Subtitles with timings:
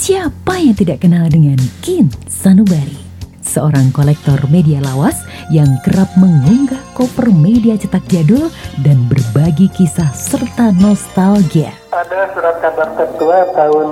[0.00, 2.96] Siapa yang tidak kenal dengan Kin Sanubari?
[3.44, 8.48] Seorang kolektor media lawas yang kerap mengunggah cover media cetak jadul
[8.80, 11.76] dan berbagi kisah serta nostalgia.
[11.92, 13.88] Ada surat kabar tertua tahun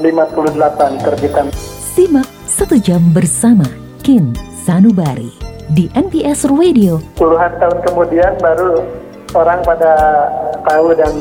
[0.00, 1.52] 58 terbitan.
[1.84, 3.68] Simak satu jam bersama
[4.00, 5.36] Kin Sanubari
[5.76, 6.96] di NPS Radio.
[7.20, 8.88] Puluhan tahun kemudian baru
[9.36, 9.92] orang pada
[10.64, 11.12] tahu dan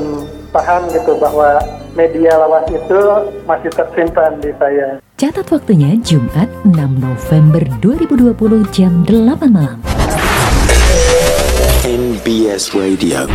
[0.55, 1.59] paham gitu bahwa
[1.95, 3.01] media lawas itu
[3.43, 4.99] masih tersimpan di saya.
[5.19, 9.77] Catat waktunya Jumat 6 November 2020 jam 8 malam.
[11.85, 13.27] NBS Radio.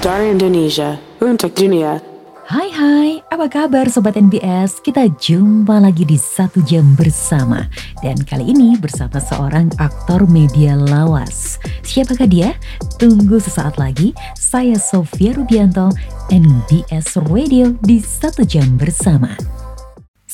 [0.00, 2.09] Dari Indonesia untuk dunia.
[2.50, 4.82] Hai hai, apa kabar Sobat NBS?
[4.82, 7.62] Kita jumpa lagi di satu jam bersama.
[8.02, 11.62] Dan kali ini bersama seorang aktor media lawas.
[11.86, 12.50] Siapakah dia?
[12.98, 14.10] Tunggu sesaat lagi.
[14.34, 15.94] Saya Sofia Rubianto,
[16.26, 19.30] NBS Radio di satu jam bersama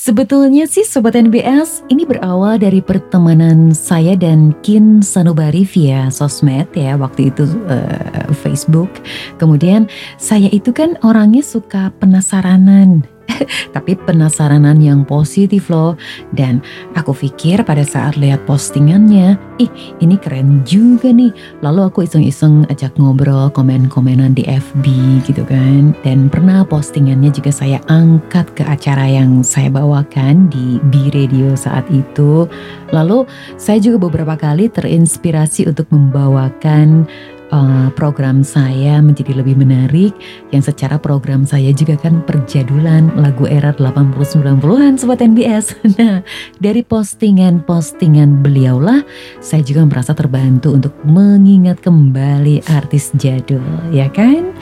[0.07, 6.95] Sebetulnya sih Sobat NBS, ini berawal dari pertemanan saya dan Kin Sanubari via sosmed ya,
[6.95, 9.03] waktu itu uh, Facebook.
[9.43, 13.03] Kemudian saya itu kan orangnya suka penasaranan
[13.77, 15.95] tapi penasaranan yang positif loh.
[16.33, 16.63] Dan
[16.95, 21.33] aku pikir pada saat lihat postingannya, ih ini keren juga nih.
[21.63, 24.85] Lalu aku iseng-iseng ajak ngobrol, komen-komenan di FB
[25.27, 25.93] gitu kan.
[26.03, 31.87] Dan pernah postingannya juga saya angkat ke acara yang saya bawakan di B Radio saat
[31.93, 32.49] itu.
[32.95, 33.27] Lalu
[33.59, 37.09] saya juga beberapa kali terinspirasi untuk membawakan
[37.53, 40.13] uh, program saya menjadi lebih menarik
[40.51, 45.75] yang secara program saya juga kan perjadulan lagu era 80-90an Sobat NBS.
[45.97, 46.21] Nah
[46.61, 49.01] dari postingan-postingan beliaulah
[49.41, 54.53] saya juga merasa terbantu untuk mengingat kembali artis jadul ya kan.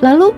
[0.00, 0.32] Lalu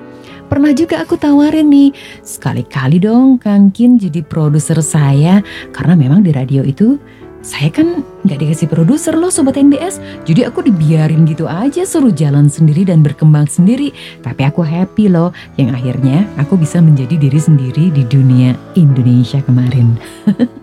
[0.50, 1.94] pernah juga aku tawarin nih
[2.26, 5.38] sekali-kali dong Kang Kin jadi produser saya
[5.70, 6.98] karena memang di radio itu
[7.40, 9.96] saya kan nggak dikasih produser loh Sobat NBS.
[10.28, 13.96] Jadi aku dibiarin gitu aja suruh jalan sendiri dan berkembang sendiri.
[14.20, 19.96] Tapi aku happy loh yang akhirnya aku bisa menjadi diri sendiri di dunia Indonesia kemarin.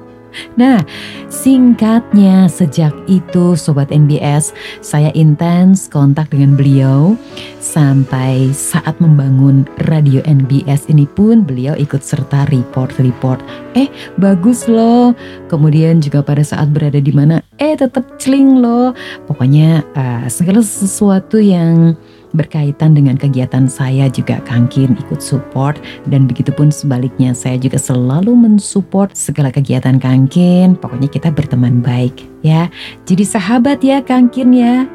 [0.58, 0.82] Nah,
[1.30, 7.14] singkatnya sejak itu Sobat NBS, saya intens kontak dengan beliau
[7.62, 13.44] sampai saat membangun radio NBS ini pun beliau ikut serta report-report.
[13.76, 15.14] Eh, bagus loh.
[15.52, 18.96] Kemudian juga pada saat berada di mana, eh tetap celing loh.
[19.30, 21.94] Pokoknya uh, segala sesuatu yang
[22.38, 29.10] berkaitan dengan kegiatan saya juga Kangkin ikut support dan begitupun sebaliknya saya juga selalu mensupport
[29.18, 32.70] segala kegiatan Kangkin pokoknya kita berteman baik ya.
[33.10, 34.86] Jadi sahabat ya Kangkin ya.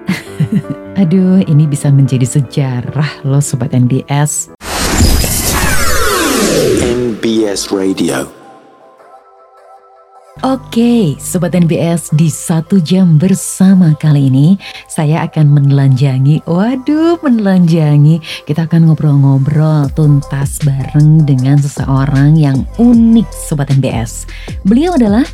[1.02, 4.54] Aduh ini bisa menjadi sejarah loh Sobat NBS
[6.82, 8.41] NBS Radio
[10.40, 14.56] Oke, Sobat NBS, di satu jam bersama kali ini
[14.88, 18.16] saya akan menelanjangi, waduh menelanjangi,
[18.48, 24.24] kita akan ngobrol-ngobrol tuntas bareng dengan seseorang yang unik Sobat NBS.
[24.64, 25.28] Beliau adalah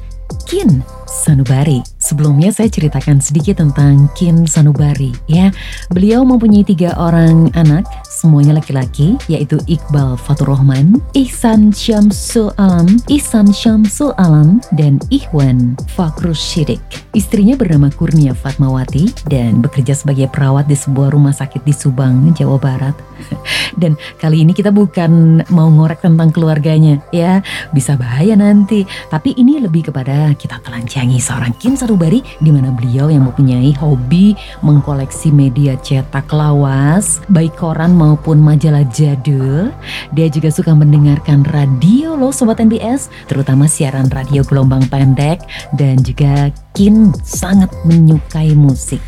[0.51, 1.79] Kin Sanubari.
[2.03, 5.55] Sebelumnya saya ceritakan sedikit tentang Kin Sanubari ya.
[5.95, 7.87] Beliau mempunyai tiga orang anak,
[8.19, 16.43] semuanya laki-laki, yaitu Iqbal Fatur Rahman, Ihsan Syamsul Alam, Ihsan Syamsul Alam, dan Ikhwan Fakrus
[16.43, 16.83] Syidik.
[17.15, 22.59] Istrinya bernama Kurnia Fatmawati dan bekerja sebagai perawat di sebuah rumah sakit di Subang, Jawa
[22.59, 23.08] Barat.
[23.81, 27.41] Dan kali ini kita bukan mau ngorek tentang keluarganya ya,
[27.71, 28.83] bisa bahaya nanti.
[29.11, 34.35] Tapi ini lebih kepada kita telanjangi seorang Kin Sarubari di mana beliau yang mempunyai hobi
[34.63, 39.71] mengkoleksi media cetak lawas, baik koran maupun majalah jadul.
[40.15, 45.43] Dia juga suka mendengarkan radio loh Sobat NBS, terutama siaran radio gelombang pendek
[45.77, 49.03] dan juga Kin sangat menyukai musik.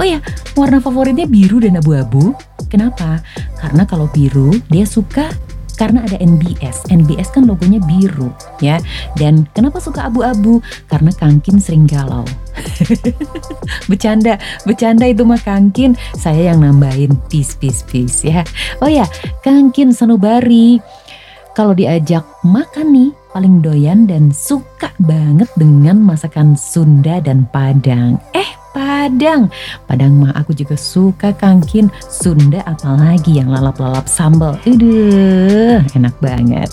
[0.00, 0.24] Oh ya,
[0.56, 2.32] warna favoritnya biru dan abu-abu.
[2.72, 3.20] Kenapa?
[3.60, 5.28] Karena kalau biru dia suka
[5.76, 6.88] karena ada NBS.
[6.88, 8.32] NBS kan logonya biru
[8.64, 8.80] ya.
[9.20, 10.64] Dan kenapa suka abu-abu?
[10.88, 12.24] Karena Kangkin sering galau.
[13.92, 16.00] bercanda, bercanda itu mah Kangkin.
[16.16, 18.40] Saya yang nambahin peace, peace, peace ya.
[18.80, 19.04] Oh ya,
[19.44, 20.80] Kangkin Sanubari.
[21.50, 28.22] Kalau diajak makan nih, paling doyan dan suka banget dengan masakan Sunda dan Padang.
[28.38, 29.50] Eh, Padang.
[29.90, 31.90] Padang mah aku juga suka kangkin.
[32.06, 34.54] Sunda apalagi yang lalap-lalap sambal.
[34.62, 36.70] Udah, enak banget.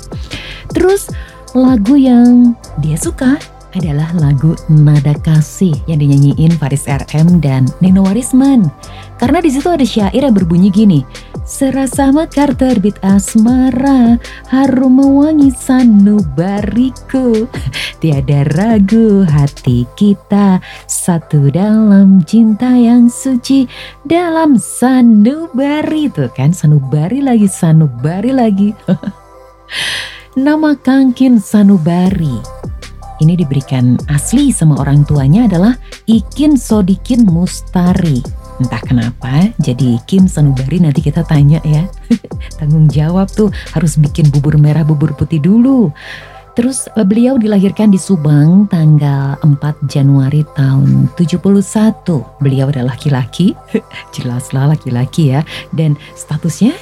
[0.70, 1.10] Terus
[1.58, 3.42] lagu yang dia suka
[3.74, 8.70] adalah lagu Nada Kasih yang dinyanyiin Faris RM dan Nino Warisman.
[9.18, 11.02] Karena di situ ada syair yang berbunyi gini,
[11.48, 14.20] Serasa mekar terbit asmara
[14.52, 17.48] Harum mewangi sanubariku
[18.04, 20.60] Tiada ragu hati kita
[20.92, 23.64] Satu dalam cinta yang suci
[24.04, 28.76] Dalam sanubari Tuh kan sanubari lagi sanubari lagi.
[30.36, 32.60] Nama Kangkin Sanubari
[33.18, 35.74] ini diberikan asli sama orang tuanya adalah
[36.06, 38.22] Ikin Sodikin Mustari.
[38.58, 41.86] Entah kenapa, jadi Kim Sanubari nanti kita tanya ya.
[42.58, 45.94] Tanggung jawab tuh harus bikin bubur merah bubur putih dulu.
[46.58, 51.38] Terus eh, beliau dilahirkan di Subang tanggal 4 Januari tahun 71.
[52.42, 53.54] Beliau adalah laki-laki,
[54.18, 55.46] jelaslah laki-laki ya.
[55.70, 56.74] Dan statusnya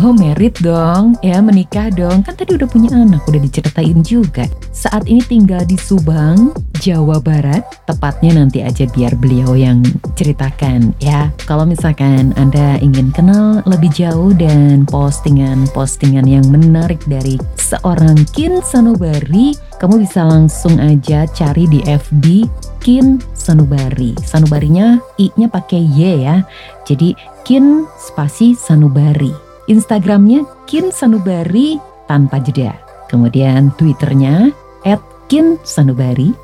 [0.00, 2.24] Oh merit dong, ya menikah dong.
[2.24, 4.48] Kan tadi udah punya anak, udah diceritain juga.
[4.72, 7.68] Saat ini tinggal di Subang, Jawa Barat.
[7.84, 9.84] Tepatnya nanti aja biar beliau yang
[10.16, 11.28] ceritakan ya.
[11.44, 19.52] Kalau misalkan Anda ingin kenal lebih jauh dan postingan-postingan yang menarik dari seorang Kin Sanubari,
[19.76, 22.48] kamu bisa langsung aja cari di FB
[22.80, 24.16] Kin Sanubari.
[24.24, 26.40] Sanubarinya I-nya pakai Y ya.
[26.88, 27.12] Jadi
[27.44, 29.49] Kin spasi Sanubari.
[29.70, 31.78] Instagramnya Kin Sanubari
[32.10, 32.74] tanpa jeda.
[33.06, 34.50] Kemudian Twitternya
[34.82, 34.98] at
[35.30, 36.34] Kin Sanubari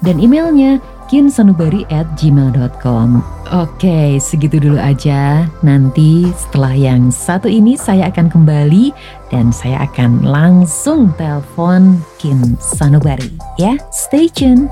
[0.00, 0.80] dan emailnya
[1.10, 5.50] kinsanubari at gmail.com Oke, segitu dulu aja.
[5.66, 8.94] Nanti setelah yang satu ini saya akan kembali
[9.34, 13.34] dan saya akan langsung telepon Kin Sanubari.
[13.58, 14.70] Ya, stay tune.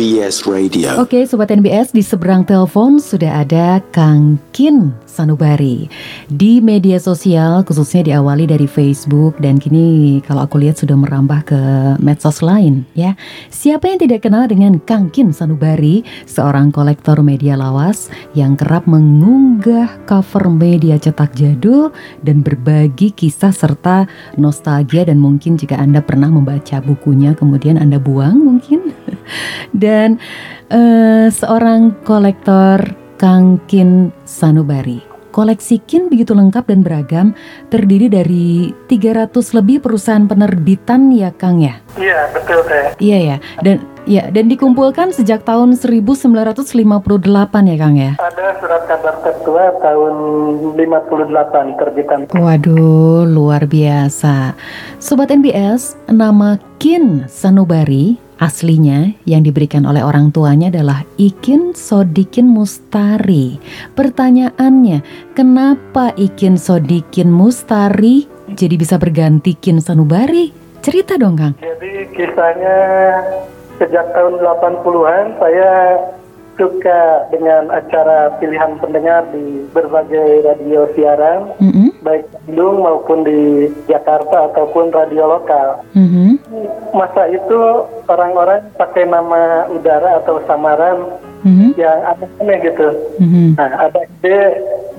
[0.00, 0.96] NBS Radio.
[0.96, 5.92] Oke, Sobat NBS, di seberang telepon sudah ada Kang Kin Sanubari.
[6.24, 11.60] Di media sosial, khususnya diawali dari Facebook, dan kini kalau aku lihat sudah merambah ke
[12.00, 13.12] medsos lain ya.
[13.52, 20.00] Siapa yang tidak kenal dengan Kang Kin Sanubari, seorang kolektor media lawas yang kerap mengunggah
[20.08, 21.92] cover media cetak jadul
[22.24, 24.08] dan berbagi kisah serta
[24.40, 28.96] nostalgia dan mungkin jika Anda pernah membaca bukunya kemudian Anda buang mungkin.
[29.76, 30.18] Dan
[30.72, 32.80] uh, seorang kolektor
[33.20, 35.04] Kang Kin Sanubari.
[35.30, 37.26] Koleksi Kin begitu lengkap dan beragam,
[37.70, 41.78] terdiri dari 300 lebih perusahaan penerbitan ya Kang ya?
[41.94, 42.98] Iya, betul teh.
[42.98, 43.36] Iya ya.
[43.62, 48.12] Dan ya dan dikumpulkan sejak tahun 1958 ya Kang ya?
[48.16, 50.14] Ada surat kabar tertua tahun
[50.76, 52.18] 58 terbitan.
[52.32, 54.54] Waduh, luar biasa.
[55.00, 63.60] Sobat NBS, nama Kin Sanubari Aslinya yang diberikan oleh orang tuanya adalah Ikin Sodikin Mustari.
[63.92, 65.04] Pertanyaannya,
[65.36, 70.48] kenapa Ikin Sodikin Mustari jadi bisa berganti Kin Sanubari?
[70.80, 71.52] Cerita dong Kang.
[71.60, 72.76] Jadi kisahnya
[73.80, 75.72] sejak tahun 80-an saya
[76.60, 81.88] suka dengan acara pilihan pendengar di berbagai radio siaran, mm -hmm.
[82.04, 85.80] baik Bandung maupun di Jakarta ataupun radio lokal.
[85.96, 86.30] Mm -hmm.
[86.92, 91.08] Masa itu orang-orang pakai nama udara atau samaran
[91.44, 91.70] mm-hmm.
[91.80, 92.88] yang aneh-aneh gitu.
[93.20, 93.48] Mm-hmm.
[93.56, 94.38] Nah, ada ide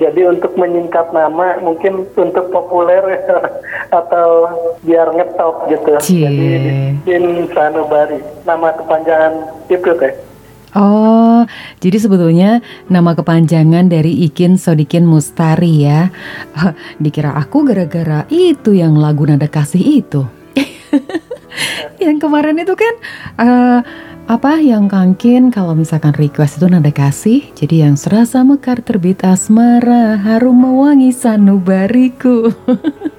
[0.02, 3.22] jadi untuk menyingkat nama mungkin untuk populer
[4.02, 4.50] atau
[4.82, 5.94] biar ngetop gitu.
[6.02, 6.26] Cie.
[6.26, 6.42] Jadi
[7.06, 8.18] bikin Sanubari.
[8.42, 9.34] Nama kepanjangan
[9.70, 10.14] itu teh.
[10.72, 11.44] Oh,
[11.84, 16.10] jadi sebetulnya nama kepanjangan dari Ikin Sodikin Mustari ya.
[16.98, 20.24] Dikira aku gara-gara itu yang lagu nada kasih itu.
[22.06, 22.94] yang kemarin itu kan
[23.38, 23.80] uh,
[24.32, 27.52] apa yang kankin kalau misalkan request itu nada kasih?
[27.52, 32.48] Jadi yang serasa mekar terbit asmara harum mewangi sanubariku.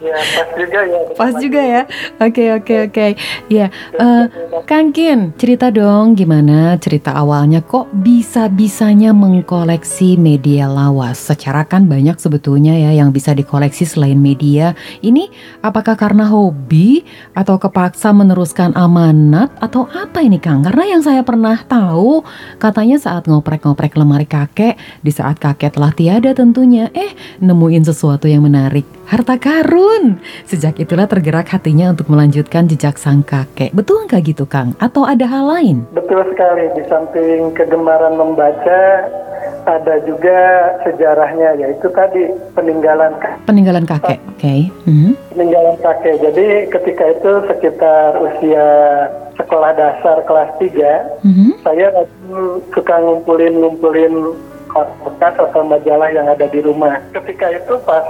[0.01, 1.83] Ya pas juga ya pas juga ya?
[2.17, 3.07] Oke oke oke.
[3.53, 3.69] Ya
[4.01, 4.25] uh,
[4.65, 11.21] kankin cerita dong gimana cerita awalnya kok bisa bisanya mengkoleksi media lawas?
[11.21, 14.73] Secara kan banyak sebetulnya ya yang bisa dikoleksi selain media.
[15.05, 15.29] Ini
[15.61, 17.05] apakah karena hobi
[17.37, 20.65] atau kepaksa meneruskan amanat atau apa ini kang?
[20.65, 22.23] Karena yang saya pernah tahu
[22.63, 28.47] katanya saat ngoprek-ngoprek lemari kakek di saat kakek telah tiada tentunya eh nemuin sesuatu yang
[28.47, 28.87] menarik.
[29.11, 30.23] Harta karun!
[30.49, 33.75] Sejak itulah tergerak hatinya untuk melanjutkan jejak sang kakek.
[33.75, 34.73] Betul nggak gitu Kang?
[34.81, 35.85] Atau ada hal lain?
[35.93, 36.71] Betul sekali.
[36.79, 38.81] Di samping kegemaran membaca
[39.67, 40.39] ada juga
[40.83, 42.27] sejarahnya yaitu tadi
[42.59, 43.15] peninggalan
[43.47, 44.43] peninggalan kakek oke.
[44.43, 44.61] Okay.
[44.89, 45.13] mm -hmm.
[45.35, 46.17] peninggalan kakek.
[46.19, 48.69] Jadi ketika itu sekitar usia
[49.53, 51.51] sekolah dasar kelas 3 mm-hmm.
[51.61, 51.93] saya
[52.73, 54.33] suka ngumpulin-ngumpulin
[55.05, 56.97] bekas atau majalah yang ada di rumah.
[57.13, 58.01] Ketika itu pas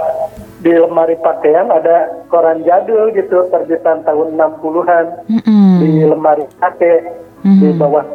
[0.63, 5.67] di lemari pakaian ada koran jadul gitu terbitan tahun 60-an mm-hmm.
[5.83, 7.11] di lemari kakek
[7.43, 7.59] mm-hmm.
[7.59, 8.07] di bawah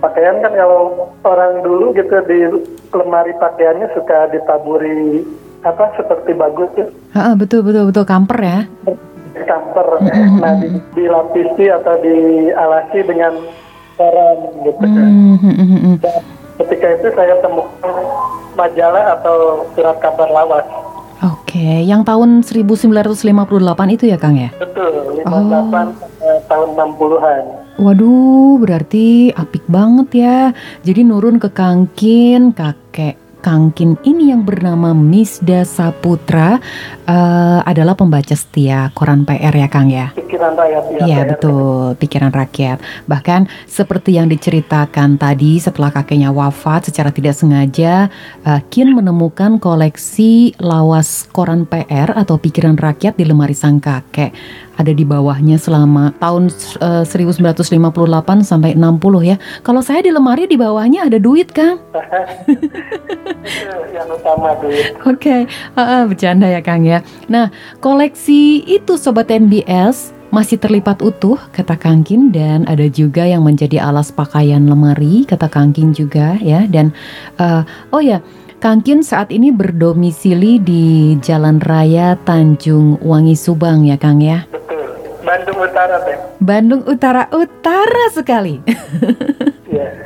[0.00, 2.38] pakaian kan kalau orang dulu gitu di
[2.96, 5.20] lemari pakaiannya suka ditaburi
[5.60, 6.88] apa seperti bagus ya.
[7.12, 8.58] Ha, betul betul betul kamper ya.
[9.34, 9.88] Kamper.
[10.40, 13.32] Nah di, dilapisi atau dialasi dengan
[13.94, 15.10] koran gitu kan.
[16.00, 16.16] Dan
[16.60, 17.94] ketika itu saya temukan
[18.56, 20.66] majalah atau surat kabar lawas.
[21.20, 23.36] Oke, yang tahun 1958
[23.92, 24.48] itu ya Kang ya?
[24.56, 25.92] Betul, 58 oh.
[26.24, 27.44] eh, tahun 60-an.
[27.76, 30.38] Waduh, berarti apik banget ya.
[30.80, 36.60] Jadi nurun ke Kangkin, kakek Kangkin ini yang bernama Misda Saputra
[37.08, 40.12] uh, adalah pembaca setia koran PR ya Kang ya.
[40.12, 41.00] Pikiran rakyat ya.
[41.08, 42.78] Iya betul, pikiran rakyat.
[43.08, 48.12] Bahkan seperti yang diceritakan tadi setelah kakeknya wafat secara tidak sengaja,
[48.44, 54.36] uh, Kin menemukan koleksi lawas koran PR atau pikiran rakyat di lemari sang kakek
[54.80, 56.48] ada di bawahnya selama tahun
[56.80, 57.76] uh, 1958
[58.40, 59.36] sampai 60 ya.
[59.60, 61.76] Kalau saya di lemari di bawahnya ada duit, Kang.
[63.94, 64.96] yang utama duit.
[65.04, 65.40] Oke, okay.
[65.76, 67.04] uh, uh, bercanda ya, Kang ya.
[67.28, 67.52] Nah,
[67.84, 74.14] koleksi itu sobat NBS masih terlipat utuh, kata Kangkin, dan ada juga yang menjadi alas
[74.14, 76.64] pakaian lemari, kata Kangkin juga ya.
[76.70, 76.94] Dan
[77.36, 78.22] uh, oh ya,
[78.60, 84.44] Kangkin saat ini berdomisili di Jalan Raya Tanjung Wangi Subang ya Kang ya.
[85.20, 86.18] Bandung Utara teh.
[86.40, 88.60] Bandung Utara utara sekali.
[89.70, 90.02] Iya,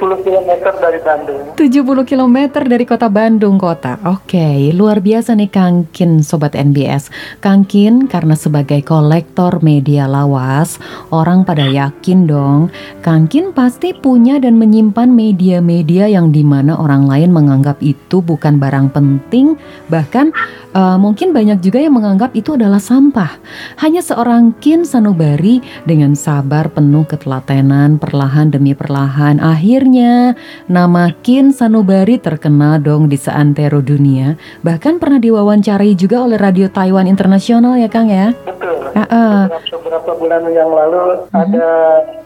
[0.00, 0.50] 70 km
[0.80, 1.52] dari Bandung.
[1.52, 4.00] 70 km dari kota Bandung kota.
[4.08, 7.12] Oke, okay, luar biasa nih Kangkin sobat NBS.
[7.44, 10.80] Kangkin karena sebagai kolektor media lawas,
[11.12, 12.72] orang pada yakin dong,
[13.04, 18.96] Kangkin pasti punya dan menyimpan media-media yang di mana orang lain menganggap itu bukan barang
[18.96, 19.60] penting,
[19.92, 20.32] bahkan
[20.72, 23.36] uh, mungkin banyak juga yang menganggap itu adalah sampah.
[23.76, 30.38] Hanya seorang Kin Sanubari dengan sabar penuh ketelatenan perlahan demi perlahan perlahan akhirnya
[30.70, 34.38] nama Kin Sanubari terkenal dong di seantero dunia.
[34.62, 38.30] Bahkan pernah diwawancarai juga oleh Radio Taiwan Internasional ya Kang ya?
[38.46, 38.94] Betul.
[38.94, 39.38] Uh -uh.
[39.74, 41.34] Beberapa bulan yang lalu uh -huh.
[41.34, 41.70] ada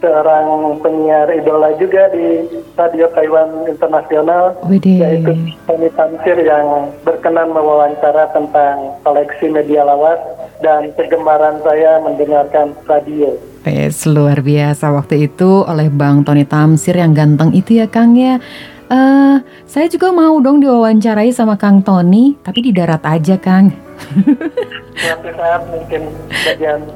[0.04, 2.44] seorang penyiar idola juga di
[2.76, 5.32] Radio Taiwan Internasional yaitu
[5.64, 10.20] Tony Tamsir yang berkenan mewawancara tentang koleksi media lawas
[10.60, 13.32] dan kegemaran saya mendengarkan radio.
[13.66, 18.38] Yes, luar biasa waktu itu oleh Bang Tony Tamsir yang ganteng itu ya Kang ya.
[18.86, 23.74] Uh, saya juga mau dong diwawancarai sama Kang Tony, tapi di darat aja Kang.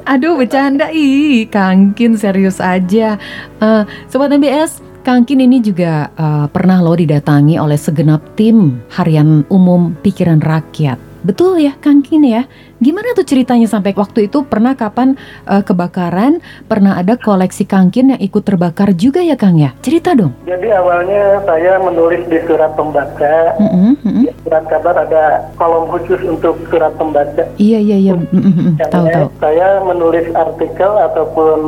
[0.07, 3.19] Aduh bercanda ih, Kangkin serius aja.
[3.59, 9.99] Uh, Sobat MBS, Kangkin ini juga uh, pernah loh didatangi oleh segenap tim harian umum
[10.07, 12.49] pikiran rakyat Betul ya Kang Kin ya.
[12.81, 15.13] Gimana tuh ceritanya sampai waktu itu pernah kapan
[15.45, 19.77] uh, kebakaran, pernah ada koleksi Kangkin yang ikut terbakar juga ya Kang ya?
[19.85, 20.33] Cerita dong.
[20.49, 23.37] Jadi awalnya saya menulis di surat pembaca.
[23.61, 27.45] Mm -hmm, Di surat kabar ada kolom khusus untuk surat pembaca.
[27.61, 28.15] Iya iya iya.
[28.17, 29.29] Mm -hmm, tahu tahu.
[29.45, 31.59] Saya menulis artikel ataupun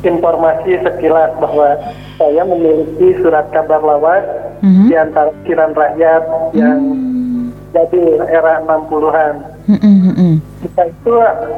[0.00, 1.76] informasi sekilas bahwa
[2.16, 4.24] saya memiliki surat kabar lawas
[4.64, 4.86] mm -hmm.
[4.88, 6.24] di antara kiran rakyat
[6.56, 7.13] yang mm
[7.74, 9.34] jadi era 60-an.
[10.62, 11.14] Kita itu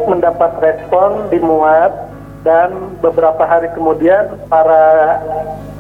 [0.09, 1.93] mendapat respon dimuat
[2.43, 5.19] dan beberapa hari kemudian para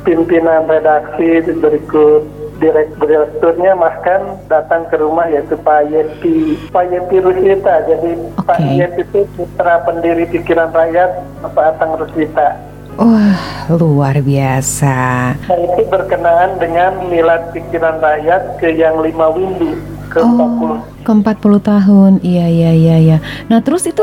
[0.05, 2.27] pimpinan redaksi berikut
[2.59, 8.47] direkturnya bahkan datang ke rumah yaitu Pak Yeti Pak Yeti Rusita jadi okay.
[8.49, 11.11] Pak Yeti itu putra pendiri pikiran rakyat
[11.53, 12.57] Pak Atang Rusita
[12.97, 14.97] Wah, luar biasa.
[15.37, 19.77] Nah, itu berkenaan dengan milad pikiran rakyat ke yang lima windu
[20.09, 21.05] ke oh, 40.
[21.05, 22.13] Ke 40 tahun.
[22.25, 23.19] Iya, iya, iya, iya.
[23.53, 24.01] Nah, terus itu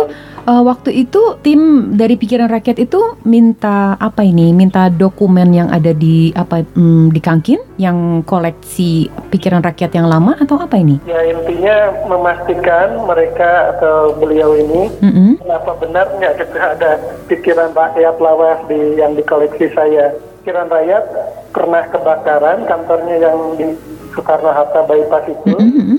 [0.47, 4.51] uh, waktu itu tim dari pikiran rakyat itu minta apa ini?
[4.51, 10.35] Minta dokumen yang ada di apa um, di Kangkin yang koleksi pikiran rakyat yang lama
[10.39, 11.00] atau apa ini?
[11.07, 15.31] Ya, intinya memastikan mereka atau beliau ini mm -hmm.
[15.43, 16.91] kenapa benar nggak ada
[17.27, 20.13] pikiran rakyat lawas di yang dikoleksi saya.
[20.43, 21.03] Pikiran rakyat
[21.55, 23.67] pernah kebakaran kantornya yang di
[24.12, 25.97] Soekarno Hatta Bypass itu mm -hmm.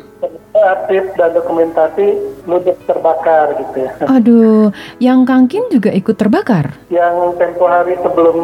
[0.55, 3.93] arsip dan dokumentasi ludes terbakar gitu ya.
[4.09, 4.69] Aduh,
[5.01, 6.77] yang Kangkin juga ikut terbakar?
[6.93, 8.37] Yang tempo hari sebelum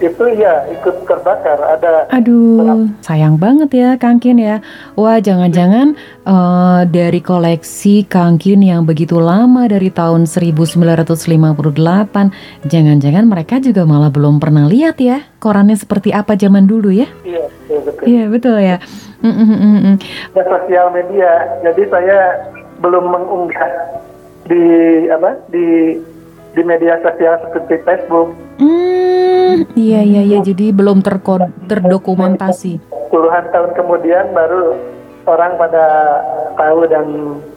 [0.00, 1.58] itu ya ikut terbakar.
[1.78, 2.08] Ada.
[2.12, 4.64] Aduh, sayang banget ya Kangkin ya.
[4.96, 11.60] Wah, jangan-jangan uh, dari koleksi Kangkin yang begitu lama dari tahun 1958,
[12.64, 17.08] jangan-jangan mereka juga malah belum pernah lihat ya korannya seperti apa zaman dulu ya?
[17.22, 18.04] Iya, betul.
[18.08, 18.76] Iya, betul ya.
[19.24, 19.96] Mm -mm
[20.64, 21.30] sosial media,
[21.62, 22.18] jadi saya
[22.84, 23.72] belum mengunggah
[24.44, 24.64] di
[25.08, 25.96] apa di
[26.52, 28.36] di media sosial seperti Facebook.
[28.60, 29.24] Mm,
[29.74, 32.82] Iya iya iya, jadi belum terkod terdokumentasi.
[33.08, 34.74] Puluhan tahun kemudian baru
[35.24, 35.86] orang pada
[36.58, 37.06] tahu dan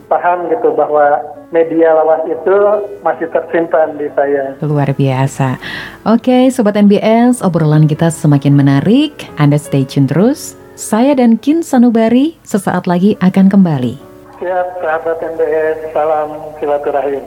[0.07, 1.19] paham gitu bahwa
[1.49, 2.57] media lawas itu
[3.01, 4.55] masih tersimpan di saya.
[4.61, 5.57] Luar biasa.
[6.05, 9.27] Oke, Sobat NBS, obrolan kita semakin menarik.
[9.41, 10.55] Anda stay tune terus.
[10.77, 14.06] Saya dan Kin Sanubari sesaat lagi akan kembali.
[14.37, 15.97] Siap, sahabat NBS.
[15.97, 16.29] Salam
[16.61, 17.25] silaturahim.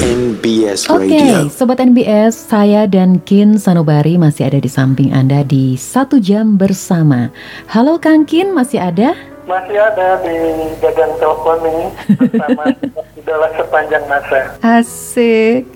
[0.00, 1.52] NBS Oke, Radio.
[1.52, 7.28] Sobat NBS, saya dan Kin Sanubari masih ada di samping Anda di satu jam bersama.
[7.68, 9.12] Halo Kang Kin, masih ada?
[9.44, 10.36] Masih ada di
[10.80, 12.62] gagang telepon ini bersama
[13.20, 14.40] idola sepanjang masa.
[14.64, 15.68] Asik.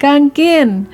[0.00, 0.88] Kang Kin,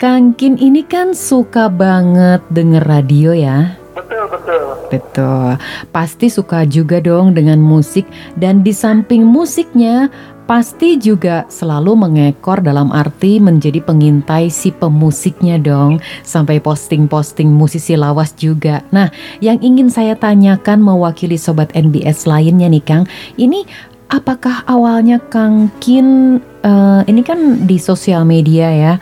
[0.00, 3.76] Kang Kin ini kan suka banget denger radio ya?
[3.96, 4.64] Betul, betul.
[4.92, 5.50] Betul.
[5.88, 8.04] Pasti suka juga dong dengan musik
[8.36, 10.12] dan di samping musiknya
[10.46, 18.30] pasti juga selalu mengekor dalam arti menjadi pengintai si pemusiknya dong sampai posting-posting musisi lawas
[18.38, 18.84] juga.
[18.94, 19.10] Nah,
[19.42, 23.66] yang ingin saya tanyakan mewakili sobat NBS lainnya nih Kang, ini
[24.06, 28.92] apakah awalnya Kang Kin uh, ini kan di sosial media ya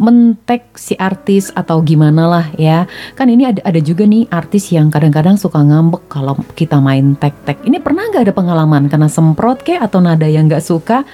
[0.00, 4.88] mentek si artis atau gimana lah ya kan ini ada ada juga nih artis yang
[4.88, 9.84] kadang-kadang suka ngambek kalau kita main tek-tek ini pernah nggak ada pengalaman karena semprot kayak
[9.84, 11.04] atau nada yang nggak suka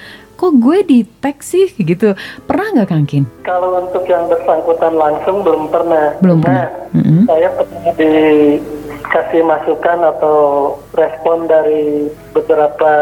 [0.41, 2.17] kok gue di tag sih gitu
[2.49, 3.29] pernah nggak Kang Kin?
[3.45, 6.17] Kalau untuk yang bersangkutan langsung belum pernah.
[6.25, 6.65] Belum pernah.
[6.97, 7.21] Mm -hmm.
[7.29, 7.93] Saya pernah
[9.01, 10.39] dikasih masukan atau
[10.93, 12.93] respon dari beberapa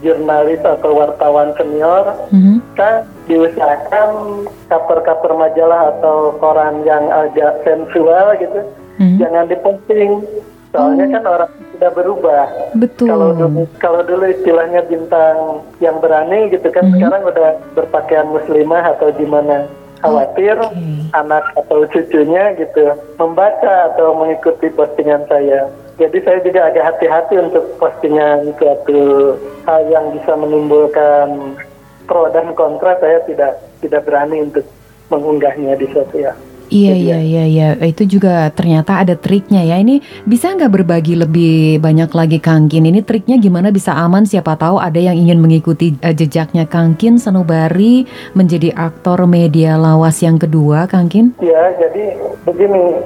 [0.00, 2.62] jurnalis atau wartawan senior, mm-hmm.
[2.78, 8.60] kan diusahakan cover-cover majalah atau koran yang agak sensual gitu,
[9.02, 9.18] mm-hmm.
[9.18, 10.22] jangan diposting.
[10.70, 11.12] Soalnya oh.
[11.18, 12.44] kan orang sudah berubah.
[12.78, 13.10] Betul.
[13.10, 17.02] Kalau dulu, kalau dulu istilahnya bintang yang berani gitu kan, mm-hmm.
[17.02, 19.66] sekarang udah berpakaian muslimah atau gimana
[20.00, 21.04] khawatir okay.
[21.12, 25.68] anak atau cucunya gitu membaca atau mengikuti postingan saya.
[26.00, 29.36] Jadi saya juga agak hati-hati untuk postingan suatu
[29.68, 31.56] hal yang bisa menimbulkan
[32.08, 32.96] pro dan kontra.
[32.98, 34.64] Saya tidak tidak berani untuk
[35.12, 36.36] mengunggahnya di sosial.
[36.70, 39.82] Iya iya iya iya itu juga ternyata ada triknya ya.
[39.82, 42.86] Ini bisa nggak berbagi lebih banyak lagi Kangkin?
[42.86, 44.22] Ini triknya gimana bisa aman?
[44.22, 48.06] Siapa tahu ada yang ingin mengikuti uh, jejaknya Kangkin Sanubari
[48.38, 51.34] menjadi aktor media lawas yang kedua, Kangkin?
[51.42, 52.14] Ya jadi
[52.46, 53.02] begini.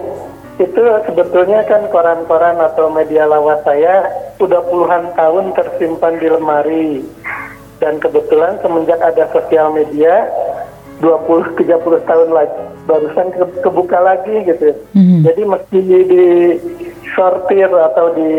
[0.60, 6.88] Itu sebetulnya kan koran-koran atau media lawas saya sudah puluhan tahun tersimpan di lemari.
[7.82, 10.30] Dan kebetulan semenjak ada sosial media,
[11.04, 14.72] 20 30 tahun lagi barusan ke, kebuka lagi gitu.
[14.96, 15.20] Mm-hmm.
[15.24, 16.24] Jadi mesti di
[17.12, 18.32] sortir atau di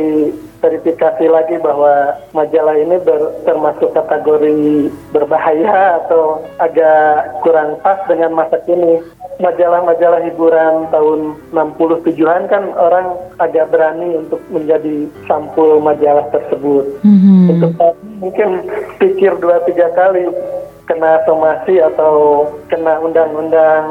[0.65, 8.57] verifikasi lagi bahwa majalah ini ber, termasuk kategori berbahaya atau agak kurang pas dengan masa
[8.65, 9.01] kini.
[9.35, 16.87] Majalah-majalah hiburan tahun 67-an kan orang agak berani untuk menjadi sampul majalah tersebut.
[17.03, 17.39] Mm-hmm.
[17.51, 17.71] Untuk
[18.23, 18.49] mungkin
[18.97, 20.31] pikir dua tiga kali
[20.85, 23.85] kena somasi atau kena undang-undang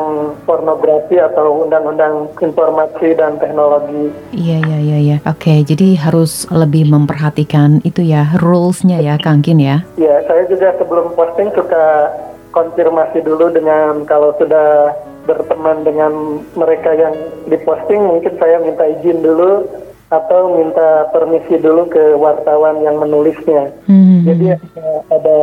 [0.47, 4.15] pornografi atau undang-undang informasi dan teknologi.
[4.31, 5.17] Iya iya iya iya.
[5.27, 9.83] Oke, jadi harus lebih memperhatikan itu ya rulesnya ya Kangkin ya.
[9.99, 12.15] Iya, saya juga sebelum posting suka
[12.55, 14.95] konfirmasi dulu dengan kalau sudah
[15.27, 17.15] berteman dengan mereka yang
[17.49, 19.67] diposting mungkin saya minta izin dulu
[20.13, 23.73] atau minta permisi dulu ke wartawan yang menulisnya.
[23.89, 24.25] Hmm.
[24.25, 24.57] Jadi
[25.11, 25.39] ada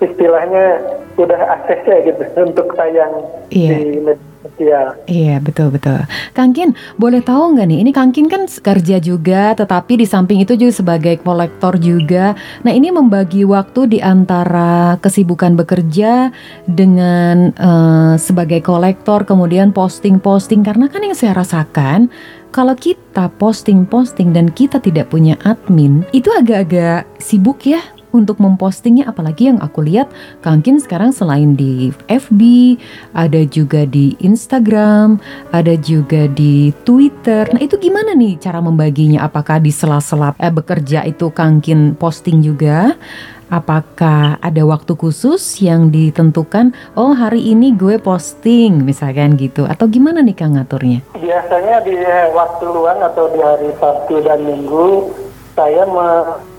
[0.00, 0.64] istilahnya
[1.18, 3.12] udah aksesnya gitu untuk tayang
[3.50, 3.78] iya.
[3.78, 4.86] di media sosial.
[5.06, 5.98] Iya betul betul.
[6.34, 7.78] Kangkin boleh tahu nggak nih?
[7.86, 12.38] Ini Kangkin kan kerja juga, tetapi di samping itu juga sebagai kolektor juga.
[12.62, 16.30] Nah ini membagi waktu di antara kesibukan bekerja
[16.66, 20.62] dengan uh, sebagai kolektor, kemudian posting-posting.
[20.62, 22.10] Karena kan yang saya rasakan
[22.50, 27.80] kalau kita posting-posting dan kita tidak punya admin, itu agak-agak sibuk ya
[28.12, 29.08] untuk mempostingnya.
[29.08, 30.08] Apalagi yang aku lihat
[30.40, 32.40] Kangkin sekarang selain di FB
[33.12, 35.20] ada juga di Instagram
[35.52, 37.48] ada juga di Twitter.
[37.52, 39.28] Nah itu gimana nih cara membaginya?
[39.28, 42.96] Apakah di sela-sela eh, bekerja itu Kangkin posting juga
[43.48, 46.76] Apakah ada waktu khusus yang ditentukan?
[46.92, 51.00] Oh hari ini gue posting misalkan gitu Atau gimana nih Kang ngaturnya?
[51.16, 51.96] Biasanya di
[52.36, 55.08] waktu luang atau di hari Sabtu dan Minggu
[55.56, 55.88] Saya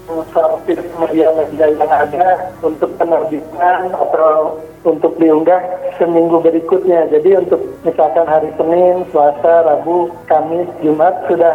[0.10, 5.62] mensortir media-media yang ada untuk penerbitan atau untuk diunggah
[6.02, 7.06] seminggu berikutnya.
[7.14, 11.54] Jadi untuk misalkan hari Senin, Selasa, Rabu, Kamis, Jumat sudah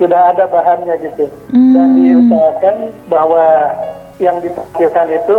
[0.00, 1.28] sudah ada bahannya gitu.
[1.52, 1.74] Hmm.
[1.76, 2.76] Dan diusahakan
[3.12, 3.46] bahwa
[4.20, 5.38] yang ditampilkan itu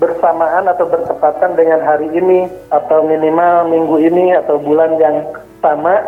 [0.00, 5.28] bersamaan atau bertepatan dengan hari ini atau minimal minggu ini atau bulan yang
[5.60, 6.00] sama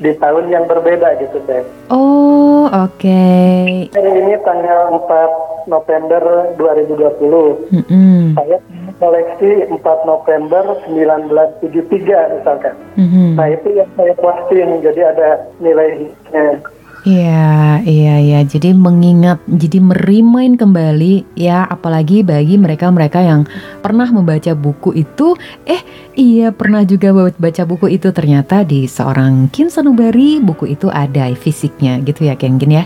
[0.00, 1.64] di tahun yang berbeda gitu deh.
[1.88, 2.98] Oh oke.
[2.98, 3.88] Okay.
[3.92, 6.22] Hari ini tanggal 4 November
[6.56, 7.70] 2020.
[7.70, 8.20] Mm -hmm.
[8.36, 8.58] Saya
[8.96, 12.74] koleksi 4 November 1973 misalkan.
[12.96, 13.28] Mm -hmm.
[13.36, 15.28] Nah itu yang saya posting jadi ada
[15.60, 16.60] nilainya.
[17.00, 18.38] Iya, iya, iya.
[18.44, 23.48] Jadi mengingat, jadi merimain kembali ya, apalagi bagi mereka-mereka yang
[23.80, 25.32] pernah membaca buku itu,
[25.64, 25.80] eh
[26.12, 32.04] iya pernah juga baca buku itu ternyata di seorang Kin Sanubari buku itu ada fisiknya
[32.04, 32.84] gitu ya, Kang Kin ya.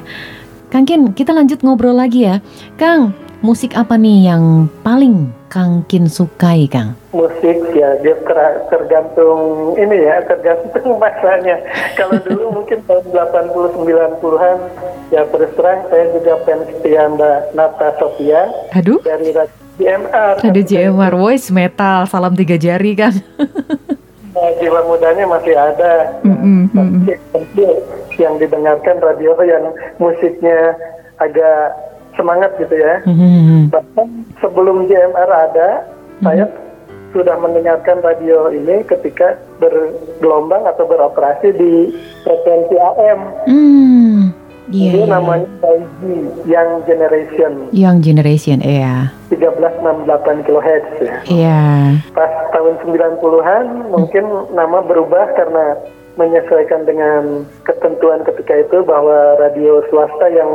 [0.71, 2.39] Kang Kin, kita lanjut ngobrol lagi ya.
[2.79, 6.97] Kang, musik apa nih yang paling Kang Kin sukai, Kang?
[7.13, 8.17] Musik ya, dia
[8.73, 11.61] tergantung ini ya, tergantung masanya.
[11.93, 14.59] Kalau dulu mungkin tahun 80 90-an
[15.13, 18.49] ya terus terang saya juga fans Mbak Nata Sofia.
[18.73, 19.05] Aduh.
[19.05, 19.37] Dari
[19.77, 20.41] JMR.
[20.41, 23.13] Ada JMR voice metal, salam tiga jari kan.
[24.33, 26.17] nah, jiwa mudanya masih ada.
[26.25, 27.11] Mm -hmm.
[28.15, 30.79] yang didengarkan radio yang musiknya
[31.19, 31.75] agak
[32.17, 33.03] semangat gitu ya.
[33.07, 33.71] Mm-hmm.
[33.71, 34.09] Bahkan
[34.41, 36.25] sebelum JMR ada, mm-hmm.
[36.25, 36.45] saya
[37.15, 41.95] sudah mendengarkan radio ini ketika bergelombang atau beroperasi di
[42.27, 43.21] frekuensi AM.
[43.47, 44.21] Mm.
[44.65, 45.13] Yeah, Ini yeah.
[45.13, 46.03] namanya YG,
[46.49, 47.53] Young Generation.
[47.71, 49.13] Young Generation, iya.
[49.29, 51.17] 1368 kHz ya.
[51.29, 51.61] Iya.
[51.61, 51.85] Yeah.
[52.17, 54.25] Pas tahun 90-an mungkin
[54.57, 55.77] nama berubah karena
[56.17, 60.51] menyesuaikan dengan ketentuan ketika itu bahwa radio swasta yang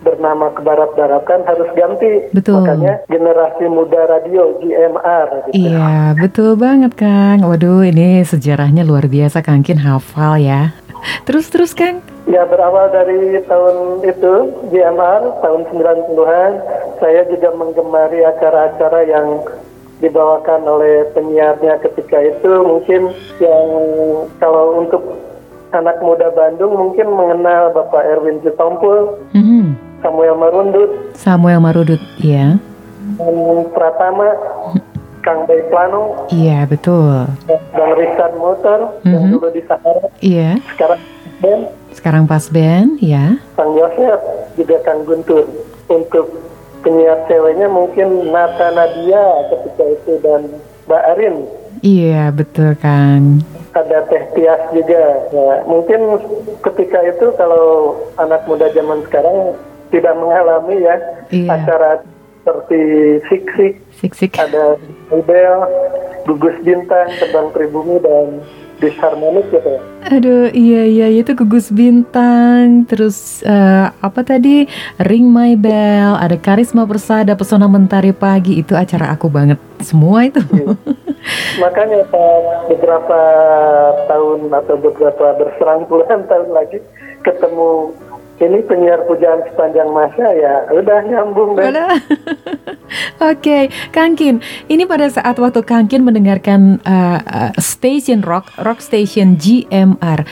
[0.00, 2.12] bernama kebarat-baratan harus ganti.
[2.32, 2.64] Betul.
[2.64, 5.28] Makanya generasi muda radio GMR.
[5.52, 5.70] Gitu.
[5.70, 7.44] Iya, betul banget Kang.
[7.44, 10.72] Waduh, ini sejarahnya luar biasa Kang Kin hafal ya.
[11.24, 12.04] Terus terus Kang?
[12.28, 14.32] Ya berawal dari tahun itu
[14.68, 16.52] GMR tahun 90-an
[17.00, 19.40] saya juga menggemari acara-acara yang
[20.04, 23.68] dibawakan oleh penyiarnya ketika itu mungkin yang
[24.40, 25.02] kalau untuk
[25.72, 29.16] anak muda Bandung mungkin mengenal Bapak Erwin Citompul.
[29.32, 30.90] Mm -hmm Samuel Marundut.
[31.16, 32.56] Samuel Marundut, iya.
[33.20, 33.36] Dan
[33.72, 34.32] Pratama,
[35.20, 36.28] Kang Bay Plano.
[36.32, 37.28] Iya, betul.
[37.48, 39.12] Dan Richard Motor, mm -hmm.
[39.12, 39.32] yang mhm.
[39.36, 40.08] dulu di Sahara.
[40.24, 40.50] Iya.
[40.72, 41.00] Sekarang
[41.40, 41.62] band.
[41.92, 43.36] Sekarang pas band, ya.
[43.56, 44.20] Kang Yosef,
[44.56, 45.44] juga Kang Guntur.
[45.90, 46.26] Untuk
[46.80, 50.42] penyiar ceweknya mungkin Nata Nadia ketika itu dan
[50.88, 51.36] Mbak Arin.
[51.80, 55.04] Iya, betul kan ada teh tias juga.
[55.30, 56.18] Ya, mungkin
[56.62, 59.54] ketika itu kalau anak muda zaman sekarang
[59.90, 60.96] tidak mengalami ya
[61.34, 61.50] iya.
[61.54, 62.02] acara
[62.40, 62.80] seperti
[63.28, 63.46] Sik
[64.16, 64.80] Sik, ada
[65.12, 65.54] Ibel,
[66.24, 68.40] Gugus Bintang, Terbang Pribumi dan
[68.80, 74.64] disharmonik gitu Aduh, iya iya itu gugus bintang, terus uh, apa tadi
[74.96, 80.40] Ring My Bell, ada Karisma Persada, Pesona Mentari Pagi itu acara aku banget semua itu.
[80.56, 80.72] Iya.
[81.60, 82.08] Makanya
[82.64, 83.20] beberapa
[84.08, 86.80] tahun atau beberapa berserang puluhan tahun lagi
[87.20, 87.92] ketemu
[88.40, 91.68] ini penyiar pujaan sepanjang masa ya udah nyambung deh.
[91.68, 91.92] Udah.
[93.30, 93.62] Oke, okay.
[93.92, 100.24] Kangkin, ini pada saat waktu Kangkin mendengarkan uh, uh, station rock, rock station GMR.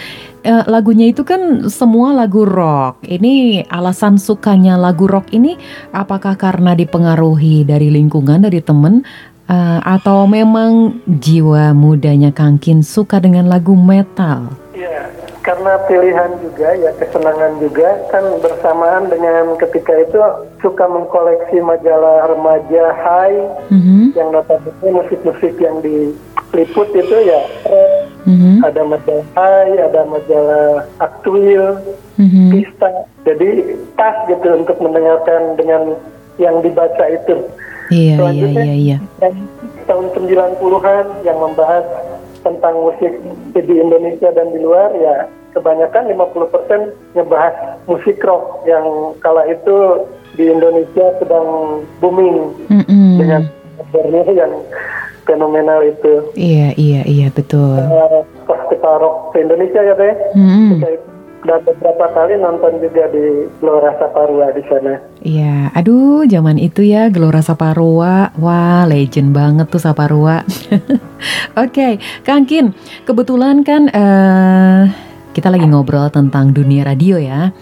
[0.42, 3.04] Uh, lagunya itu kan semua lagu rock.
[3.04, 5.60] Ini alasan sukanya lagu rock ini
[5.92, 9.04] apakah karena dipengaruhi dari lingkungan, dari temen,
[9.52, 14.48] uh, atau memang jiwa mudanya Kangkin suka dengan lagu metal?
[14.72, 15.10] Iya,
[15.48, 20.20] karena pilihan juga ya kesenangan juga kan bersamaan dengan ketika itu
[20.60, 24.12] suka mengkoleksi majalah remaja high mm-hmm.
[24.12, 27.40] yang notabene musik-musik yang diliput itu ya
[28.28, 28.60] mm-hmm.
[28.60, 31.80] ada majalah high ada majalah aktuil
[32.20, 32.52] mm-hmm.
[32.52, 35.96] pista jadi pas gitu untuk mendengarkan dengan
[36.36, 37.40] yang dibaca itu
[37.88, 38.98] iya iya iya iya
[39.88, 41.88] tahun 90-an yang membahas
[42.44, 43.16] tentang musik
[43.56, 47.54] di Indonesia dan di luar ya kebanyakan 50% ngebahas
[47.90, 48.86] musik rock yang
[49.18, 50.06] kala itu
[50.38, 53.10] di Indonesia sedang booming mm -hmm.
[53.18, 53.42] dengan
[53.82, 54.52] kabarnya yang
[55.26, 56.14] fenomenal itu.
[56.38, 57.74] Iya iya iya betul.
[57.74, 60.14] Uh, festival rock di Indonesia ya teh.
[60.38, 60.70] Mm -hmm.
[61.38, 64.98] Dan beberapa kali nonton juga di Gelora Saparua di sana.
[65.22, 70.42] Iya, aduh zaman itu ya Gelora Saparua, wah legend banget tuh Saparua.
[70.42, 70.82] Oke,
[71.54, 71.92] okay,
[72.26, 72.74] Kang Kin,
[73.06, 74.90] kebetulan kan uh,
[75.36, 77.52] kita lagi ngobrol tentang dunia radio ya.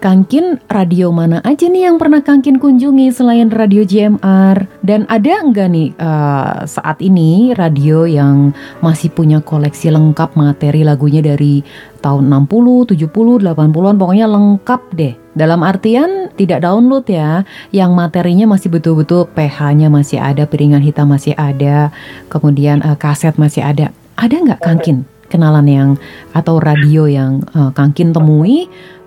[0.00, 4.80] Kangkin radio mana aja nih yang pernah Kangkin kunjungi selain radio JMR?
[4.80, 11.20] Dan ada enggak nih uh, saat ini radio yang masih punya koleksi lengkap materi lagunya
[11.20, 11.60] dari
[12.00, 13.12] tahun 60, 70,
[13.44, 15.14] 80-an pokoknya lengkap deh.
[15.36, 21.36] Dalam artian tidak download ya, yang materinya masih betul-betul PH-nya masih ada, piringan hitam masih
[21.36, 21.92] ada,
[22.32, 23.92] kemudian uh, kaset masih ada.
[24.16, 25.90] Ada nggak Kangkin kenalan yang
[26.34, 28.66] atau radio yang uh, Kangkin temui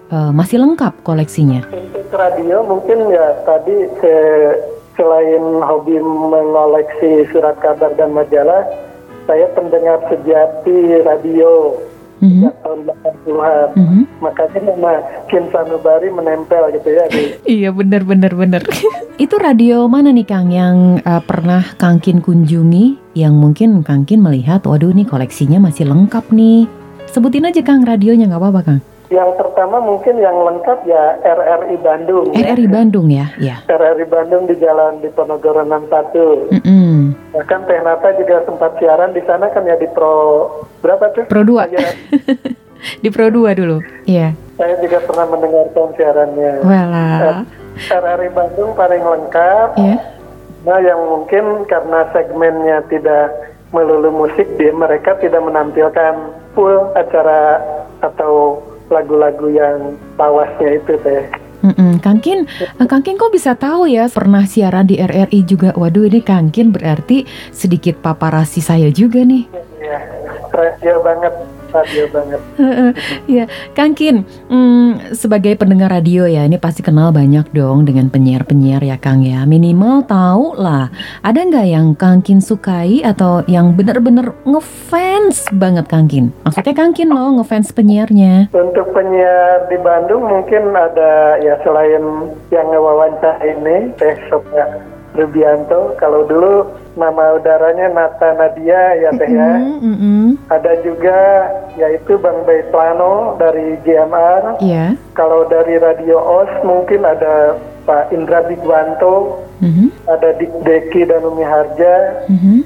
[0.09, 1.67] uh, masih lengkap koleksinya?
[1.69, 4.15] Untuk radio mungkin ya tadi se
[4.93, 8.61] selain hobi mengoleksi surat kabar dan majalah,
[9.25, 11.73] saya pendengar sejati radio
[12.21, 12.49] mm-hmm.
[12.63, 12.79] tahun
[13.25, 13.67] 80-an.
[13.75, 14.03] Mm-hmm.
[14.21, 14.93] Makanya nama
[15.27, 17.05] Kim Sanubari menempel gitu ya.
[17.09, 17.23] Di...
[17.59, 18.61] iya benar benar benar.
[19.23, 24.25] Itu radio mana nih Kang yang uh, pernah Kang Kin kunjungi yang mungkin Kang Kin
[24.25, 26.65] melihat waduh nih koleksinya masih lengkap nih.
[27.09, 28.81] Sebutin aja Kang radionya nggak apa-apa Kang.
[29.13, 32.33] Yang pertama mungkin yang lengkap ya RRI Bandung.
[32.33, 32.71] RRI ya.
[32.73, 33.55] Bandung ya, ya.
[33.69, 36.49] RRI Bandung di Jalan Diponegoro 61.
[36.49, 36.93] Mm -hmm.
[37.37, 40.49] Bahkan Tehnata juga sempat siaran di sana kan ya di Pro
[40.81, 41.29] berapa tuh?
[41.29, 41.69] Pro 2.
[43.05, 43.77] di Pro 2 dulu.
[44.09, 44.33] Iya.
[44.57, 46.51] Saya juga pernah mendengarkan siarannya.
[46.65, 47.45] Wala.
[47.77, 49.67] RRI Bandung paling lengkap.
[49.77, 49.97] Iya.
[50.63, 53.35] Nah, yang mungkin karena segmennya tidak
[53.75, 57.59] melulu musik, dia mereka tidak menampilkan full acara
[57.99, 61.23] atau lagu-lagu yang tawasnya itu teh.
[61.63, 62.03] Mm-mm.
[62.03, 65.71] Kangkin, eh, Kangkin kok bisa tahu ya pernah siaran di RRI juga?
[65.75, 67.23] Waduh ini Kangkin berarti
[67.55, 69.47] sedikit paparasi saya juga nih.
[69.79, 69.99] Iya,
[70.51, 71.33] radio banget
[71.73, 72.41] radio banget.
[73.41, 78.85] ya, Kang Kin, hmm, sebagai pendengar radio ya, ini pasti kenal banyak dong dengan penyiar-penyiar
[78.85, 79.43] ya Kang ya.
[79.49, 80.93] Minimal tahu lah,
[81.25, 86.29] ada nggak yang Kang Kin sukai atau yang bener-bener ngefans banget Kang Kin?
[86.45, 88.53] Maksudnya Kang Kin loh ngefans penyiarnya.
[88.53, 95.93] Untuk penyiar di Bandung mungkin ada ya selain yang ngewawancara ini, Teh Sofia Rubianto.
[96.01, 99.51] Kalau dulu nama udaranya Nata Nadia ya teh ya.
[99.61, 100.25] Mm -hmm.
[100.49, 101.19] Ada juga
[101.77, 104.61] yaitu Bang Baitlano dari GMR.
[104.61, 104.97] Yeah.
[105.13, 109.87] Kalau dari Radio OS mungkin ada Pak Indra Bigwanto, mm -hmm.
[110.07, 112.57] ada Dik Deki dan Umi Harja, mm -hmm.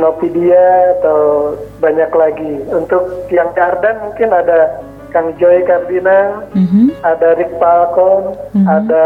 [0.00, 2.54] Nopidia atau banyak lagi.
[2.72, 4.82] Untuk yang Garden mungkin ada
[5.14, 6.90] Kang Joy Kardina, mm-hmm.
[7.06, 8.66] ada Rick Falcon, mm-hmm.
[8.66, 9.04] ada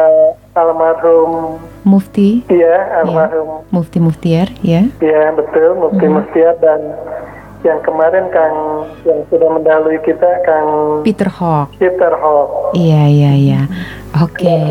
[0.56, 2.44] almarhum Mufti.
[2.52, 3.72] Iya, almarhum ya.
[3.72, 4.84] Mufti Muftiar, ya.
[5.00, 6.16] Iya, betul, Mufti mm-hmm.
[6.20, 6.80] Muftiar dan
[7.66, 11.74] yang kemarin Kang yang sudah mendahului kita Kang Peter Hawk.
[11.80, 12.76] Peter Hawk.
[12.76, 13.60] Iya, iya, iya.
[14.16, 14.48] Oke.
[14.48, 14.64] Okay.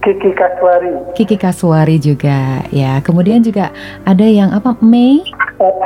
[0.00, 0.92] Kiki Kaswari.
[1.12, 3.02] Kiki Kaswari juga ya.
[3.04, 3.68] Kemudian juga
[4.08, 5.20] ada yang apa Mei?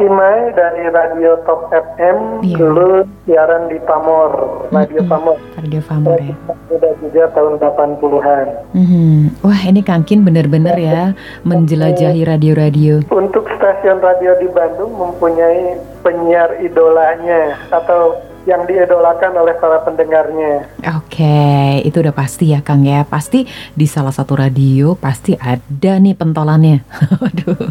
[0.02, 2.60] Mai dari Radio Top FM yeah.
[2.60, 5.12] dulu siaran di Pamor, Radio mm -hmm.
[5.16, 5.36] Pamor.
[5.56, 6.36] Radio Pamor ya.
[6.68, 8.46] Sudah juga tahun 80-an.
[8.76, 9.16] Mm -hmm.
[9.40, 11.16] Wah ini Kangkin benar-benar ya
[11.48, 13.00] menjelajahi radio-radio.
[13.08, 20.66] Untuk stasiun radio di Bandung mempunyai penyiar idolanya atau yang diidolakan oleh para pendengarnya.
[20.98, 23.06] Oke, itu udah pasti ya Kang ya.
[23.06, 26.82] Pasti di salah satu radio pasti ada nih pentolannya.
[27.22, 27.70] Waduh.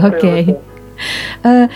[0.00, 0.16] Oke.
[0.16, 0.42] Okay.
[1.44, 1.66] Uh,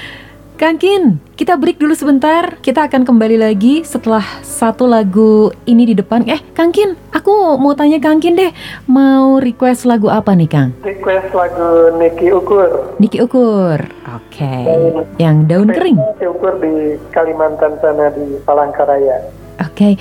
[0.57, 2.57] Kang Kin, kita break dulu sebentar.
[2.65, 6.25] Kita akan kembali lagi setelah satu lagu ini di depan.
[6.25, 8.57] Eh, Kang Kin, aku mau tanya Kang Kin deh,
[8.89, 10.73] mau request lagu apa nih, Kang?
[10.81, 12.97] Request lagu Niki Ukur.
[12.97, 13.85] Niki Ukur,
[14.17, 14.33] oke.
[14.33, 14.97] Okay.
[15.21, 16.01] Yang daun kering.
[16.01, 19.29] Niki Ukur di Kalimantan sana di Palangkaraya.
[19.61, 19.77] Oke.
[19.77, 19.93] Okay.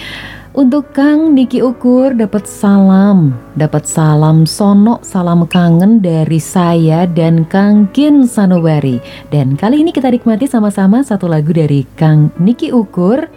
[0.56, 7.92] Untuk Kang Niki Ukur dapat salam, dapat salam sono, salam kangen dari saya dan Kang
[7.92, 9.04] Kin Sanubari.
[9.28, 13.28] Dan kali ini kita nikmati sama-sama satu lagu dari Kang Niki Ukur,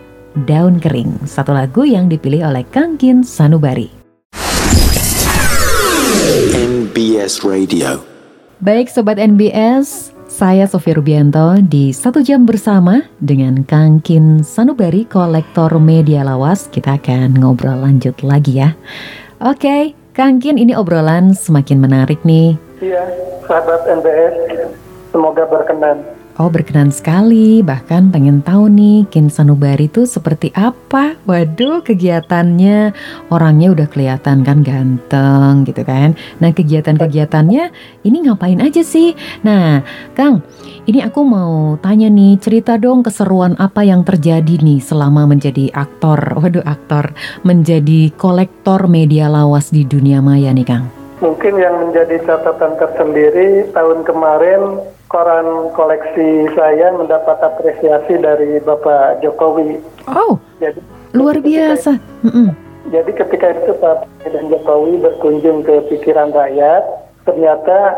[0.47, 1.27] Daun Kering.
[1.27, 3.91] Satu lagu yang dipilih oleh Kang Kin Sanubari.
[6.55, 7.99] NBS Radio.
[8.63, 15.83] Baik Sobat NBS, saya Sofia Rubianto di Satu Jam Bersama dengan Kang Kin Sanubari, kolektor
[15.83, 16.71] media lawas.
[16.71, 18.71] Kita akan ngobrol lanjut lagi ya.
[19.43, 22.55] Oke, Kang Kin ini obrolan semakin menarik nih.
[22.79, 23.03] Iya,
[23.51, 24.35] sahabat NBS,
[25.11, 26.07] semoga berkenan.
[26.39, 31.19] Oh berkenan sekali, bahkan pengen tahu nih Kin Sanubari itu seperti apa.
[31.27, 32.95] Waduh kegiatannya,
[33.27, 36.15] orangnya udah kelihatan kan ganteng gitu kan.
[36.39, 37.65] Nah kegiatan-kegiatannya
[38.07, 39.19] ini ngapain aja sih?
[39.43, 39.83] Nah
[40.15, 40.47] Kang,
[40.87, 46.39] ini aku mau tanya nih cerita dong keseruan apa yang terjadi nih selama menjadi aktor.
[46.39, 50.87] Waduh aktor, menjadi kolektor media lawas di dunia maya nih Kang.
[51.19, 59.81] Mungkin yang menjadi catatan tersendiri tahun kemarin koran koleksi saya mendapat apresiasi dari Bapak Jokowi.
[60.05, 60.79] Oh, jadi
[61.17, 61.97] luar biasa.
[62.89, 66.85] Jadi ketika itu Pak Presiden Jokowi berkunjung ke pikiran rakyat,
[67.25, 67.97] ternyata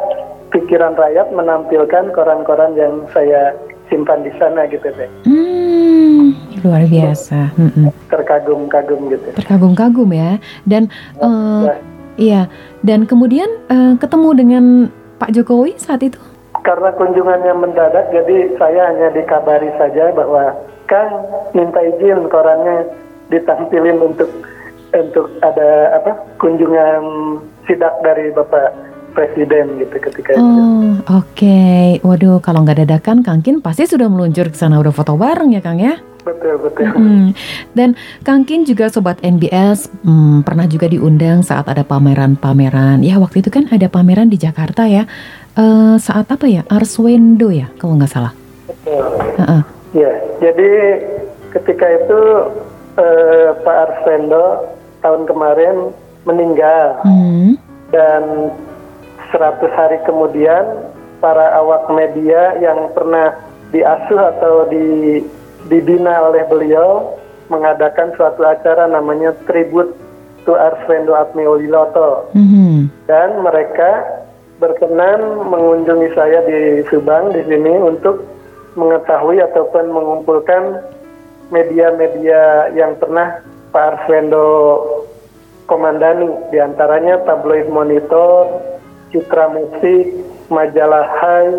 [0.51, 3.55] pikiran rakyat menampilkan koran-koran yang saya
[3.90, 5.11] simpan di sana gitu deh.
[5.27, 7.55] Hmm, luar biasa.
[8.11, 9.27] Terkagum-kagum gitu.
[9.38, 10.38] Terkagum-kagum ya.
[10.66, 10.90] Dan
[11.23, 11.75] uh, ya.
[12.18, 12.42] iya,
[12.87, 14.64] dan kemudian uh, ketemu dengan
[15.18, 16.18] Pak Jokowi saat itu?
[16.61, 20.53] Karena kunjungannya mendadak, jadi saya hanya dikabari saja bahwa
[20.90, 21.23] Kang
[21.55, 22.85] minta izin korannya
[23.31, 24.29] ditampilin untuk
[24.90, 27.03] untuk ada apa kunjungan
[27.64, 30.62] sidak dari Bapak presiden gitu ketika oh, itu.
[31.11, 31.87] Oke, okay.
[32.07, 35.62] waduh kalau nggak dadakan Kang Kin pasti sudah meluncur ke sana udah foto bareng ya
[35.62, 35.99] Kang ya?
[36.20, 36.88] Betul betul.
[36.92, 37.29] Hmm.
[37.73, 43.01] Dan Kang Kin juga sobat NBS hmm, pernah juga diundang saat ada pameran-pameran.
[43.01, 45.09] Ya waktu itu kan ada pameran di Jakarta ya.
[45.59, 46.62] Uh, saat apa ya?
[46.68, 48.33] Arswendo ya kalau nggak salah.
[48.68, 49.05] Betul.
[49.37, 49.62] Uh -uh.
[49.90, 50.70] Ya, jadi
[51.51, 52.20] ketika itu
[52.94, 54.70] uh, Pak Arswendo
[55.03, 55.90] tahun kemarin
[56.29, 57.01] meninggal.
[57.03, 57.59] Hmm.
[57.90, 58.55] Dan
[59.32, 60.90] 100 hari kemudian
[61.20, 63.36] para awak media yang pernah
[63.70, 65.20] diasuh atau di,
[65.70, 67.14] dibina oleh beliau
[67.50, 69.94] mengadakan suatu acara namanya tribut
[70.46, 73.06] to Arswendo Atmeoliloto mm-hmm.
[73.06, 74.22] dan mereka
[74.58, 78.22] berkenan mengunjungi saya di Subang di sini untuk
[78.78, 80.84] mengetahui ataupun mengumpulkan
[81.50, 83.42] media-media yang pernah
[83.74, 84.46] Pak Arswendo
[85.66, 88.62] komandani di antaranya tabloid Monitor,
[89.11, 90.07] Citra Musik,
[90.51, 91.51] majalah Hai,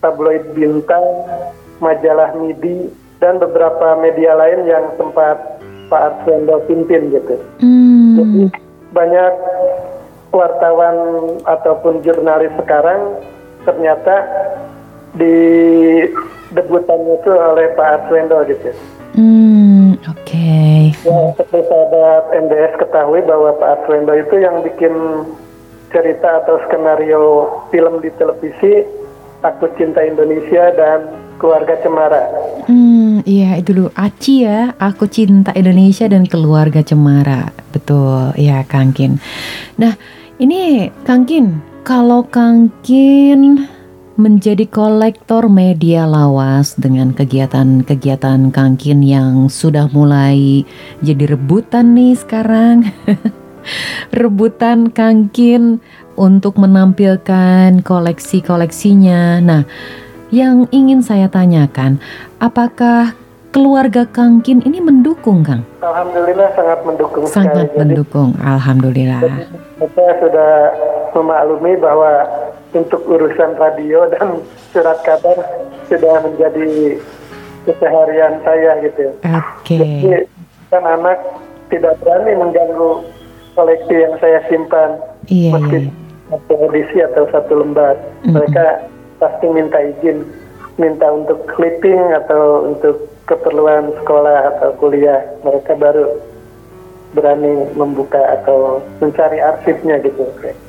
[0.00, 1.04] tabloid Bintang,
[1.80, 2.88] majalah Midi,
[3.20, 5.60] dan beberapa media lain yang sempat
[5.92, 7.36] Pak Arswendo pimpin gitu.
[7.60, 8.16] Hmm.
[8.16, 8.42] Jadi
[8.90, 9.32] banyak
[10.30, 10.96] wartawan
[11.44, 13.18] ataupun jurnalis sekarang
[13.66, 14.24] ternyata
[15.18, 15.36] di
[16.54, 18.70] debutannya itu oleh Pak Arswendo gitu.
[19.18, 20.16] Hmm, oke.
[20.22, 20.94] Okay.
[21.02, 24.94] Ya, seperti sahabat MBS ketahui bahwa Pak Arswendo itu yang bikin
[25.90, 27.22] cerita atau skenario
[27.74, 28.86] film di televisi
[29.40, 32.24] Aku Cinta Indonesia dan Keluarga Cemara.
[32.68, 37.48] Hmm, iya itu dulu Aci ya, Aku Cinta Indonesia dan Keluarga Cemara.
[37.72, 39.16] Betul, ya Kangkin.
[39.80, 39.96] Nah,
[40.36, 43.64] ini Kangkin, kalau Kangkin
[44.20, 50.68] menjadi kolektor media lawas dengan kegiatan-kegiatan Kangkin yang sudah mulai
[51.00, 52.92] jadi rebutan nih sekarang.
[54.10, 55.80] rebutan Kangkin
[56.18, 59.40] untuk menampilkan koleksi-koleksinya.
[59.40, 59.62] Nah,
[60.30, 61.98] yang ingin saya tanyakan,
[62.38, 63.14] apakah
[63.50, 65.66] keluarga Kangkin ini mendukung, Kang?
[65.82, 67.24] Alhamdulillah sangat mendukung.
[67.26, 67.80] Sangat sekali.
[67.82, 69.20] mendukung, jadi, alhamdulillah.
[69.80, 70.52] saya sudah
[71.14, 72.12] memaklumi bahwa
[72.70, 74.38] untuk urusan radio dan
[74.70, 75.36] surat kabar
[75.90, 76.98] sudah menjadi
[77.66, 79.04] keseharian saya gitu.
[79.26, 79.34] Oke.
[79.66, 79.78] Okay.
[79.82, 80.18] Jadi
[80.70, 81.18] kan anak
[81.70, 83.02] tidak berani mengganggu
[83.54, 85.92] koleksi yang saya simpan iya, meski iya.
[86.30, 88.32] satu edisi atau satu lembar mm-hmm.
[88.34, 88.64] mereka
[89.20, 90.24] pasti minta izin
[90.80, 96.08] minta untuk clipping atau untuk keperluan sekolah atau kuliah mereka baru
[97.10, 100.22] berani membuka atau mencari arsipnya gitu.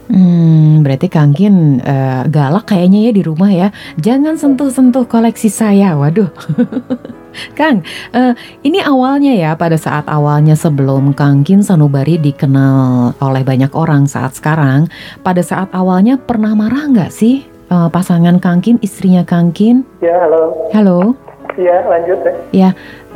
[0.10, 3.68] Hmm, berarti Kangkin uh, galak kayaknya ya di rumah ya.
[4.02, 5.94] Jangan sentuh-sentuh koleksi saya.
[5.94, 6.30] Waduh.
[7.56, 13.72] Kang, uh, ini awalnya ya pada saat awalnya sebelum Kang Kin Sanubari dikenal oleh banyak
[13.74, 14.92] orang saat sekarang,
[15.26, 19.88] pada saat awalnya pernah marah nggak sih uh, pasangan Kang Kin, istrinya Kang Kin?
[20.04, 20.70] Ya, halo.
[20.76, 21.31] Halo.
[21.60, 22.34] Iya, lanjut ya.
[22.52, 22.70] Ya,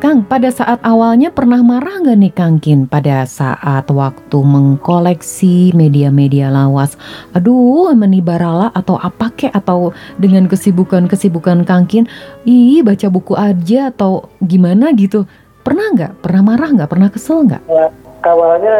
[0.03, 6.51] Kang, pada saat awalnya pernah marah nggak nih Kang Kin pada saat waktu mengkoleksi media-media
[6.51, 6.99] lawas?
[7.31, 12.11] Aduh, menibarala atau apa kek atau dengan kesibukan-kesibukan Kang Kin,
[12.43, 15.23] ih baca buku aja atau gimana gitu?
[15.63, 16.11] Pernah nggak?
[16.19, 16.91] Pernah marah nggak?
[16.91, 17.63] Pernah kesel nggak?
[17.71, 17.87] Ya,
[18.27, 18.77] awalnya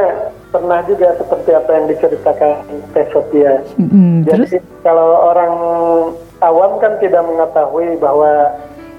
[0.52, 2.52] pernah juga seperti apa yang diceritakan
[2.92, 3.64] Teh Sophia.
[3.80, 4.68] Mm, Jadi terus?
[4.84, 5.54] kalau orang
[6.44, 8.52] awam kan tidak mengetahui bahwa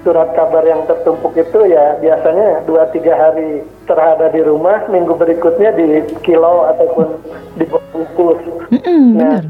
[0.07, 3.59] surat kabar yang tertumpuk itu ya biasanya dua tiga hari
[3.91, 7.19] terhadap di rumah minggu berikutnya di kilo ataupun
[7.59, 8.39] di bungkus.
[8.71, 9.43] Mm-hmm, nah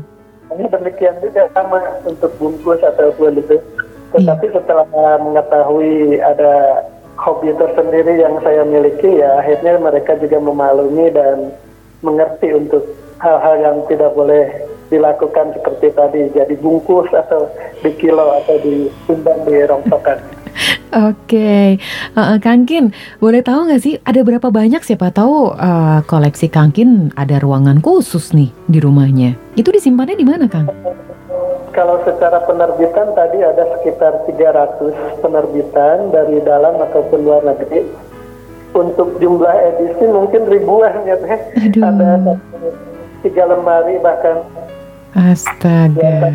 [0.57, 3.61] ini demikian juga sama untuk bungkus ataupun itu.
[4.17, 4.55] Tetapi yeah.
[4.57, 4.89] setelah
[5.21, 6.81] mengetahui ada
[7.21, 11.53] hobi tersendiri yang saya miliki ya akhirnya mereka juga memaklumi dan
[12.01, 12.81] mengerti untuk
[13.21, 14.49] hal-hal yang tidak boleh
[14.89, 17.45] dilakukan seperti tadi jadi bungkus atau
[17.85, 18.89] di kilo atau di
[19.45, 20.46] di rongsokan.
[21.07, 21.67] Oke, okay.
[22.17, 22.89] uh, Kangkin,
[23.21, 28.33] boleh tahu nggak sih ada berapa banyak siapa tahu uh, koleksi Kangkin ada ruangan khusus
[28.33, 29.37] nih di rumahnya?
[29.53, 30.69] Itu disimpannya di mana, Kang?
[31.77, 38.09] Kalau secara penerbitan tadi ada sekitar 300 penerbitan dari dalam ataupun luar negeri.
[38.77, 41.39] untuk jumlah edisi mungkin ribuan ya teh.
[41.81, 42.37] Ada
[43.25, 44.45] tiga lemari bahkan.
[45.17, 46.29] Astaga.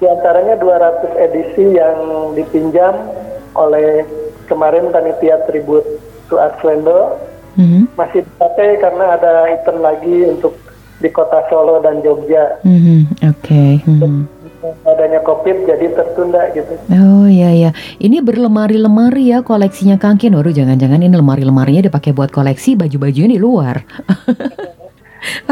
[0.00, 1.96] Di antaranya 200 edisi yang
[2.34, 2.96] dipinjam
[3.54, 4.06] oleh
[4.46, 5.82] kemarin panitia tribut
[6.30, 7.18] to Arswendo
[7.58, 7.90] mm-hmm.
[7.98, 10.54] masih dipakai karena ada event lagi untuk
[11.00, 12.60] di kota Solo dan Jogja.
[12.62, 13.00] Mm-hmm.
[13.24, 13.40] Oke.
[13.40, 13.72] Okay.
[13.88, 14.40] Mm-hmm
[14.84, 16.72] adanya covid jadi tertunda gitu.
[16.92, 17.70] Oh iya iya.
[17.96, 20.36] Ini berlemari-lemari ya koleksinya Kangkin.
[20.36, 23.80] Waduh jangan-jangan ini lemari-lemarinya dipakai buat koleksi baju-bajunya di luar.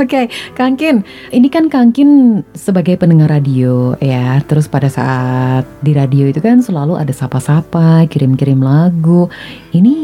[0.01, 0.25] Oke, okay,
[0.57, 6.65] Kangkin, ini kan Kangkin sebagai pendengar radio ya, terus pada saat di radio itu kan
[6.65, 9.29] selalu ada sapa-sapa, kirim-kirim lagu.
[9.77, 9.97] Ini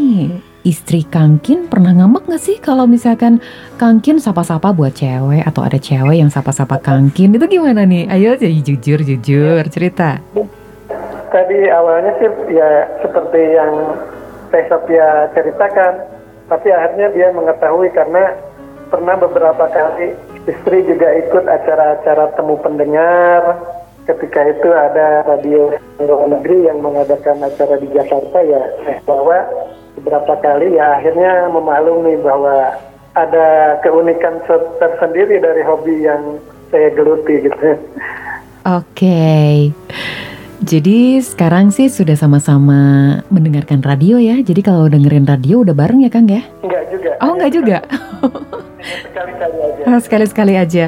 [0.69, 3.41] istri Kangkin pernah ngambek gak sih kalau misalkan
[3.81, 8.09] Kangkin sapa-sapa buat cewek atau ada cewek yang sapa-sapa Kangkin itu gimana nih?
[8.13, 10.21] Ayo jadi jujur jujur cerita.
[11.33, 13.73] Tadi awalnya sih ya seperti yang
[14.55, 14.71] Teh
[15.35, 15.93] ceritakan,
[16.47, 18.31] tapi akhirnya dia mengetahui karena
[18.89, 20.13] pernah beberapa kali
[20.45, 23.43] istri juga ikut acara-acara temu pendengar.
[24.05, 29.49] Ketika itu ada radio luar negeri yang mengadakan acara di Jakarta ya eh, bahwa
[29.97, 32.77] beberapa kali ya akhirnya memaklumi bahwa
[33.17, 34.45] ada keunikan
[34.77, 36.37] tersendiri dari hobi yang
[36.69, 37.57] saya geluti gitu.
[37.65, 38.85] Oke.
[38.93, 39.57] Okay.
[40.63, 44.39] Jadi sekarang sih sudah sama-sama mendengarkan radio ya.
[44.39, 46.47] Jadi kalau dengerin radio udah bareng ya Kang ya?
[46.63, 47.11] Enggak juga.
[47.19, 47.79] Oh enggak juga.
[49.11, 49.83] Sekali-kali aja.
[50.07, 50.85] Sekali-sekali aja.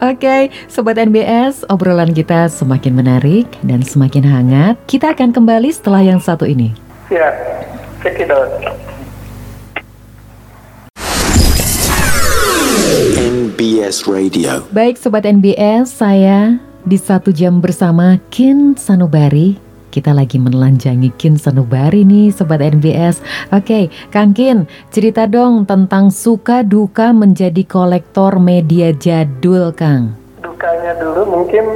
[0.00, 0.42] Oke, okay,
[0.72, 4.80] sobat NBS, obrolan kita semakin menarik dan semakin hangat.
[4.88, 6.72] Kita akan kembali setelah yang satu ini.
[7.12, 7.28] Ya,
[8.00, 8.48] check it out.
[13.20, 14.64] NBS Radio.
[14.72, 19.58] Baik sobat NBS, saya di satu jam bersama Kin Sanubari.
[19.90, 23.18] Kita lagi menelanjangi Kin Sanubari nih Sobat NBS
[23.50, 30.14] Oke Kang Kin cerita dong tentang suka duka menjadi kolektor media jadul Kang.
[30.46, 31.66] Dukanya dulu mungkin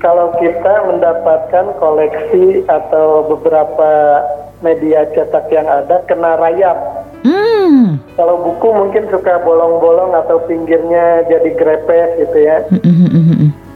[0.00, 4.24] kalau kita mendapatkan koleksi atau beberapa
[4.64, 6.78] media cetak yang ada kena rayap.
[7.22, 7.98] Hmm.
[8.14, 12.56] Kalau buku mungkin suka bolong-bolong atau pinggirnya jadi grepes gitu ya.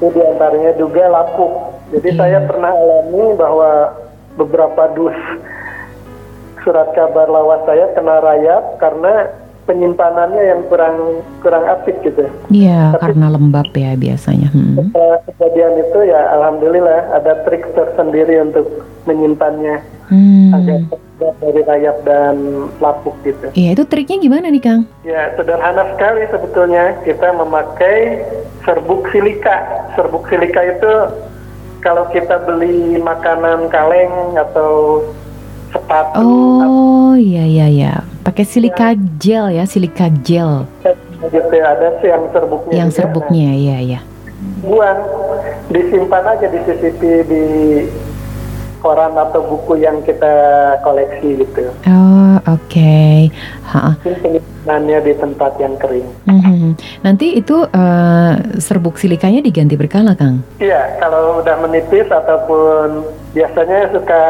[0.03, 1.79] Itu di antaranya juga lapuk.
[1.95, 2.19] Jadi hmm.
[2.19, 3.71] saya pernah alami bahwa
[4.35, 5.15] beberapa dus
[6.67, 9.31] surat kabar lawas saya kena rayap karena
[9.65, 12.27] penyimpanannya yang kurang kurang apik gitu.
[12.51, 14.51] Iya, karena lembab ya biasanya.
[14.51, 14.91] Hmm.
[15.31, 18.67] Kejadian itu ya alhamdulillah ada trik tersendiri untuk
[19.07, 20.51] menyimpannya hmm.
[20.55, 20.79] agar
[21.39, 23.47] dari rayap dan lapuk gitu.
[23.55, 24.83] Iya, itu triknya gimana nih Kang?
[25.07, 26.99] Ya, sederhana sekali sebetulnya.
[27.07, 28.27] Kita memakai
[28.67, 29.87] serbuk silika.
[29.95, 30.93] Serbuk silika itu
[31.83, 35.03] kalau kita beli makanan kaleng atau
[35.71, 36.27] sepatu.
[36.63, 37.95] Oh, iya iya iya.
[38.23, 38.99] Pakai silika ya.
[39.19, 40.67] gel ya, silika gel.
[41.27, 42.75] Gitu ya, ada sih yang serbuknya.
[42.75, 44.01] Yang serbuknya, iya iya.
[44.63, 44.99] Buang,
[45.71, 47.45] disimpan aja di CCTV di
[48.83, 50.35] koran atau buku yang kita
[50.83, 51.71] koleksi gitu.
[51.87, 52.67] Oh oke.
[52.67, 53.31] Okay.
[54.03, 56.09] Penyimpanannya di tempat yang kering.
[56.27, 56.71] Mm-hmm.
[57.07, 60.43] Nanti itu uh, serbuk silikanya diganti berkala, Kang?
[60.59, 64.25] Iya, kalau udah menipis ataupun biasanya suka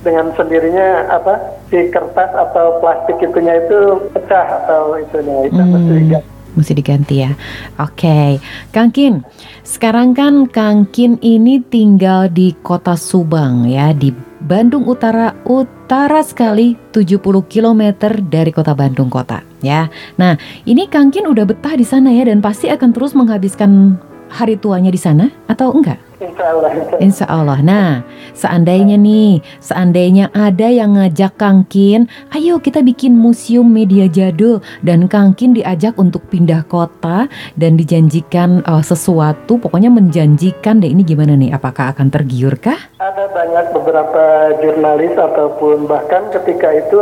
[0.00, 1.36] dengan sendirinya apa
[1.68, 5.70] si kertas atau plastik itunya itu pecah atau itunya itu mm.
[5.70, 7.32] mesti diganti mesti diganti ya.
[7.78, 8.30] Oke, okay.
[8.74, 9.22] Kang Kin,
[9.62, 16.74] sekarang kan Kang Kin ini tinggal di kota Subang ya, di Bandung Utara, utara sekali
[16.90, 17.82] 70 km
[18.26, 19.86] dari kota Bandung kota ya.
[20.18, 20.34] Nah,
[20.66, 24.90] ini Kang Kin udah betah di sana ya dan pasti akan terus menghabiskan hari tuanya
[24.90, 26.09] di sana atau enggak?
[26.20, 26.70] Insya Allah.
[27.00, 27.58] Insya Allah.
[27.64, 27.90] Nah,
[28.36, 35.56] seandainya nih, seandainya ada yang ngajak Kangkin, ayo kita bikin museum media jadul dan Kangkin
[35.56, 37.24] diajak untuk pindah kota
[37.56, 41.56] dan dijanjikan uh, sesuatu, pokoknya menjanjikan deh ini gimana nih?
[41.56, 42.76] Apakah akan tergiur kah?
[43.00, 44.24] Ada banyak beberapa
[44.60, 47.00] jurnalis ataupun bahkan ketika itu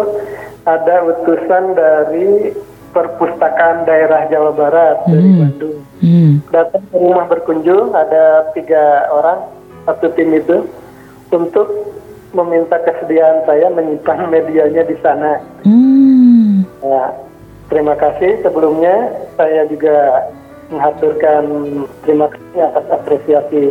[0.62, 2.54] ada utusan dari
[2.92, 5.10] perpustakaan daerah Jawa Barat hmm.
[5.12, 5.78] dari Bandung.
[5.98, 6.32] Hmm.
[6.48, 9.48] Datang ke rumah berkunjung ada tiga orang
[9.84, 10.68] satu tim itu
[11.32, 11.68] untuk
[12.32, 15.40] meminta kesediaan saya menyimpan medianya di sana.
[15.64, 16.64] Hmm.
[16.84, 17.10] Nah,
[17.72, 20.28] terima kasih sebelumnya saya juga
[20.68, 21.44] mengaturkan
[22.04, 23.64] terima kasih atas apresiasi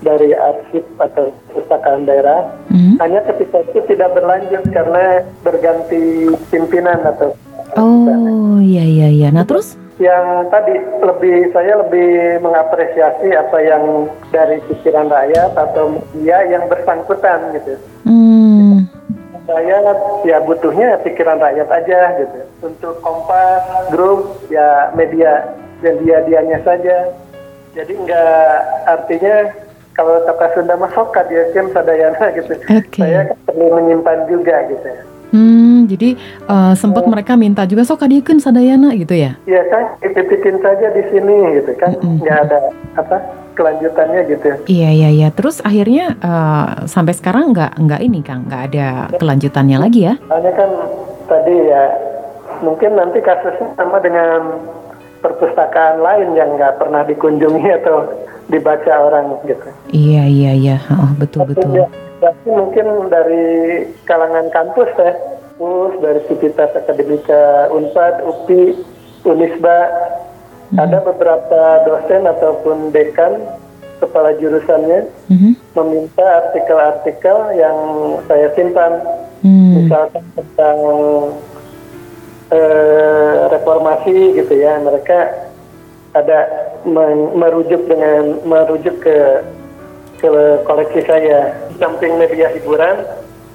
[0.00, 2.50] dari arsip atau perpustakaan daerah.
[2.72, 2.96] Hmm.
[2.98, 7.36] Hanya ketika itu tidak berlanjut karena berganti pimpinan atau
[7.76, 9.28] Oh iya iya iya.
[9.30, 9.78] Nah terus?
[10.00, 17.52] Yang tadi lebih saya lebih mengapresiasi apa yang dari pikiran rakyat atau media yang bersangkutan
[17.58, 17.74] gitu.
[18.08, 18.88] Hmm.
[19.50, 19.82] saya
[20.22, 22.38] ya butuhnya pikiran rakyat aja gitu.
[22.62, 25.42] Untuk kompas, grup, ya media
[25.82, 27.10] dan dia-dianya saja.
[27.74, 28.54] Jadi nggak
[28.86, 29.50] artinya
[29.94, 32.54] kalau kata Sunda mah sokat ya kan sadayana gitu.
[32.62, 33.02] Okay.
[33.04, 35.09] Saya perlu menyimpan juga gitu.
[35.30, 36.18] Hmm, jadi
[36.50, 37.10] uh, sempat oh.
[37.10, 39.38] mereka minta juga sok kadiekeun sadayana gitu ya?
[39.46, 42.44] Iya kan, bikin saja di sini gitu kan, nggak mm -hmm.
[42.50, 42.58] ada
[42.98, 43.16] apa
[43.54, 44.48] kelanjutannya gitu.
[44.66, 45.28] Iya iya iya.
[45.30, 48.86] Terus akhirnya uh, sampai sekarang nggak nggak ini kang, nggak ada
[49.20, 50.14] kelanjutannya lagi ya?
[50.32, 50.70] Hanya kan
[51.28, 51.84] tadi ya
[52.64, 54.58] mungkin nanti kasusnya sama dengan
[55.20, 58.08] perpustakaan lain yang nggak pernah dikunjungi atau
[58.48, 59.68] dibaca orang gitu.
[59.92, 61.70] Iya iya iya, oh, betul Tapi betul.
[61.76, 61.86] Ya,
[62.20, 63.48] Berarti mungkin dari
[64.04, 65.12] kalangan kampus ya,
[65.56, 68.76] kampus dari Sivitas Akademika Unpad, UPI,
[69.24, 69.78] Unisba,
[70.72, 70.78] hmm.
[70.80, 73.40] ada beberapa dosen ataupun dekan
[74.00, 75.52] kepala jurusannya hmm.
[75.76, 77.76] meminta artikel-artikel yang
[78.28, 79.00] saya simpan,
[79.44, 79.84] hmm.
[79.84, 80.78] misalkan tentang
[82.52, 85.48] eh, reformasi gitu ya, mereka
[86.16, 86.48] ada
[87.36, 89.44] merujuk dengan merujuk ke
[90.20, 90.32] ke
[90.68, 91.56] koleksi saya.
[91.80, 93.02] Samping media hiburan,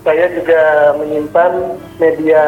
[0.06, 2.44] saya juga menyimpan media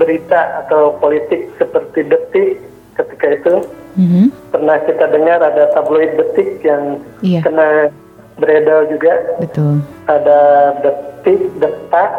[0.00, 2.60] berita atau politik seperti Detik
[2.96, 3.54] ketika itu.
[4.00, 4.26] Mm-hmm.
[4.54, 7.44] Pernah kita dengar ada tabloid Detik yang yeah.
[7.44, 7.92] kena
[8.40, 9.12] beredar juga.
[9.40, 9.84] Betul.
[10.08, 10.40] Ada
[10.80, 12.10] Detik, Detak,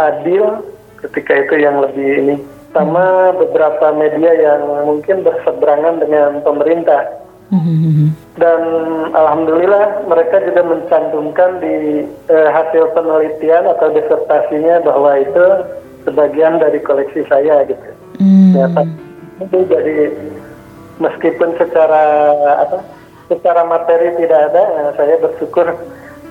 [0.00, 0.64] Adil
[1.04, 2.36] ketika itu yang lebih ini.
[2.72, 3.40] Sama mm-hmm.
[3.40, 7.25] beberapa media yang mungkin berseberangan dengan pemerintah
[8.36, 8.60] dan
[9.14, 15.46] alhamdulillah mereka juga mencantumkan di eh, hasil penelitian atau disertasinya bahwa itu
[16.02, 17.88] sebagian dari koleksi saya gitu.
[18.18, 18.50] Mm.
[18.58, 18.66] Ya,
[19.46, 19.96] itu jadi
[20.98, 22.04] meskipun secara
[22.66, 22.82] apa
[23.30, 25.66] secara materi tidak ada, ya, saya bersyukur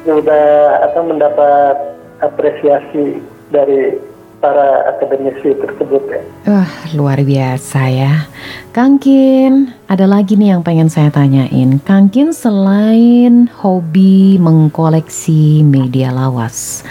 [0.03, 0.47] sudah
[0.91, 1.75] atau mendapat
[2.23, 3.19] apresiasi
[3.51, 3.99] dari
[4.39, 6.21] para akademisi tersebut ya.
[6.47, 8.29] Wah, luar biasa ya.
[8.75, 11.79] Kangkin, ada lagi nih yang pengen saya tanyain.
[11.87, 16.83] Kangkin selain hobi mengkoleksi media lawas,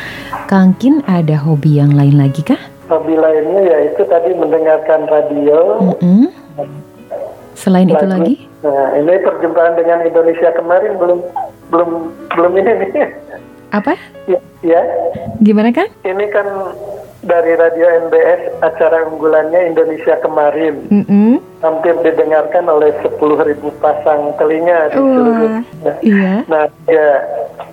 [0.49, 2.57] Kangkin ada hobi yang lain lagi kah?
[2.89, 5.61] Hobi lainnya yaitu tadi mendengarkan radio.
[5.77, 6.25] Mm -hmm.
[7.53, 8.01] Selain lagu.
[8.01, 8.35] itu lagi?
[8.65, 11.21] Nah, ini perjumpaan dengan Indonesia kemarin belum
[11.69, 11.91] belum
[12.33, 13.24] belum ini nih.
[13.75, 13.99] Apa?
[14.31, 14.83] Ya, ya.
[15.43, 15.91] Gimana kan?
[16.07, 16.47] Ini kan
[17.25, 21.33] dari radio NBS acara unggulannya Indonesia kemarin mm -hmm.
[21.65, 23.17] hampir didengarkan oleh 10.000
[23.81, 26.45] pasang telinga di seluruh nah, iya.
[26.45, 27.25] nah ya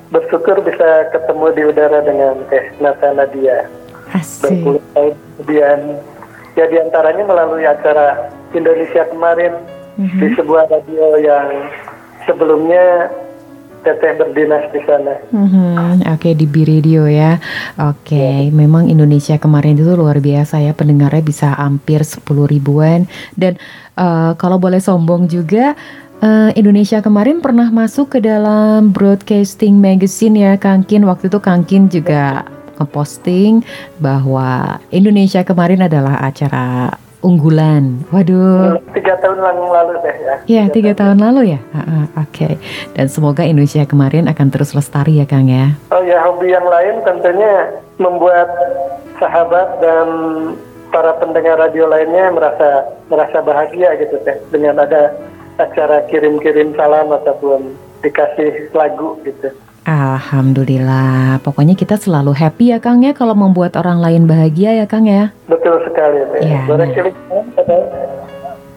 [0.07, 3.67] bersyukur bisa ketemu di udara dengan Teh Nata Nadia
[4.15, 4.55] Asik.
[4.95, 5.99] kemudian
[6.55, 9.51] ya di antaranya melalui acara Indonesia kemarin
[9.99, 10.19] mm -hmm.
[10.23, 11.47] di sebuah radio yang
[12.23, 13.11] sebelumnya
[13.81, 15.15] teteh berdinas di sana.
[15.33, 16.05] Mm-hmm.
[16.05, 17.41] Oke okay, di Biradio ya.
[17.81, 18.49] Oke, okay.
[18.49, 18.53] ya.
[18.53, 23.57] memang Indonesia kemarin itu luar biasa ya pendengarnya bisa hampir 10 ribuan dan
[23.97, 25.73] uh, kalau boleh sombong juga
[26.21, 32.45] Uh, Indonesia kemarin pernah masuk ke dalam broadcasting magazine ya Kangkin waktu itu Kangkin juga
[32.77, 33.65] ngeposting
[33.97, 38.01] bahwa Indonesia kemarin adalah acara unggulan.
[38.09, 38.81] Waduh.
[38.93, 40.35] Tiga tahun lalu deh ya.
[40.45, 41.59] Iya, tiga, tiga tahun, tahun lalu ya.
[41.73, 42.27] Uh, Oke.
[42.29, 42.53] Okay.
[42.97, 45.77] Dan semoga Indonesia kemarin akan terus lestari ya, Kang ya.
[45.93, 48.49] Oh ya, hobi yang lain tentunya membuat
[49.21, 50.07] sahabat dan
[50.91, 55.15] para pendengar radio lainnya merasa merasa bahagia gitu teh dengan ada
[55.55, 59.53] acara kirim-kirim salam ataupun dikasih lagu gitu.
[59.81, 65.09] Alhamdulillah, pokoknya kita selalu happy ya Kang ya kalau membuat orang lain bahagia ya Kang
[65.09, 65.33] ya.
[65.49, 66.21] Betul sekali.
[66.45, 66.93] Ya, Boleh nah.
[66.93, 67.15] kirim
[67.57, 67.83] salam?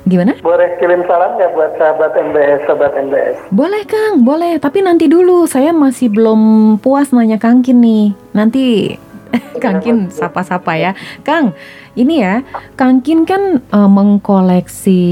[0.04, 0.32] Gimana?
[0.40, 3.36] Boleh kirim salam ya buat sahabat MBS, sahabat MBS?
[3.52, 4.56] Boleh Kang, boleh.
[4.56, 6.40] Tapi nanti dulu, saya masih belum
[6.80, 8.16] puas nanya Kang nih.
[8.32, 8.96] Nanti
[9.62, 10.92] Kang Kin sapa-sapa ya.
[11.22, 11.54] Kang,
[11.94, 12.42] ini ya,
[12.74, 15.02] Kang Kin kan uh, mengkoleksi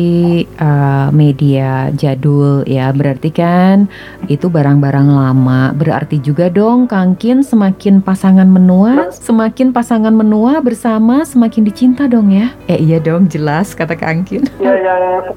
[0.59, 3.87] uh, media jadul ya, berarti kan
[4.27, 5.73] itu barang-barang lama.
[5.75, 12.31] Berarti juga dong Kang Kin semakin pasangan menua, semakin pasangan menua bersama semakin dicinta dong
[12.35, 12.51] ya.
[12.67, 14.47] Eh iya dong, jelas kata Kang Kin.
[14.59, 15.35] Ya yang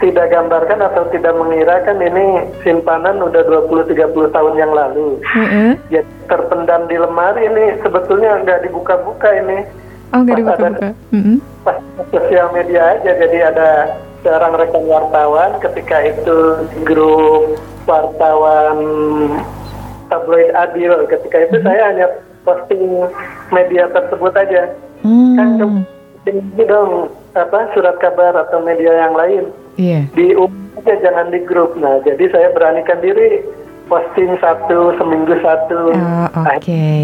[0.00, 5.20] tidak gambarkan atau tidak mengira kan ini simpanan udah 20-30 tahun yang lalu.
[5.20, 5.70] Mm -hmm.
[5.92, 9.68] Ya terpendam di lemari ini sebetulnya nggak dibuka-buka ini.
[10.16, 10.88] Oh nggak dibuka-buka.
[11.12, 11.36] Mm -hmm.
[11.62, 11.76] Pas
[12.08, 13.70] sosial media aja jadi ada
[14.24, 16.38] seorang rekan wartawan ketika itu
[16.88, 18.76] grup wartawan
[20.08, 21.68] tabloid Adil ketika itu mm -hmm.
[21.68, 22.06] saya hanya
[22.48, 22.84] posting
[23.52, 24.72] media tersebut aja.
[25.04, 25.36] Mm.
[25.36, 25.48] Kan
[26.28, 29.48] ini dong apa surat kabar atau media yang lain
[29.80, 30.00] Iya.
[30.12, 30.36] Di
[30.80, 31.72] aja jangan di grup.
[31.80, 33.40] Nah, jadi saya beranikan diri
[33.88, 35.96] posting satu seminggu satu.
[35.96, 36.60] Oh, Oke.
[36.60, 37.02] Okay.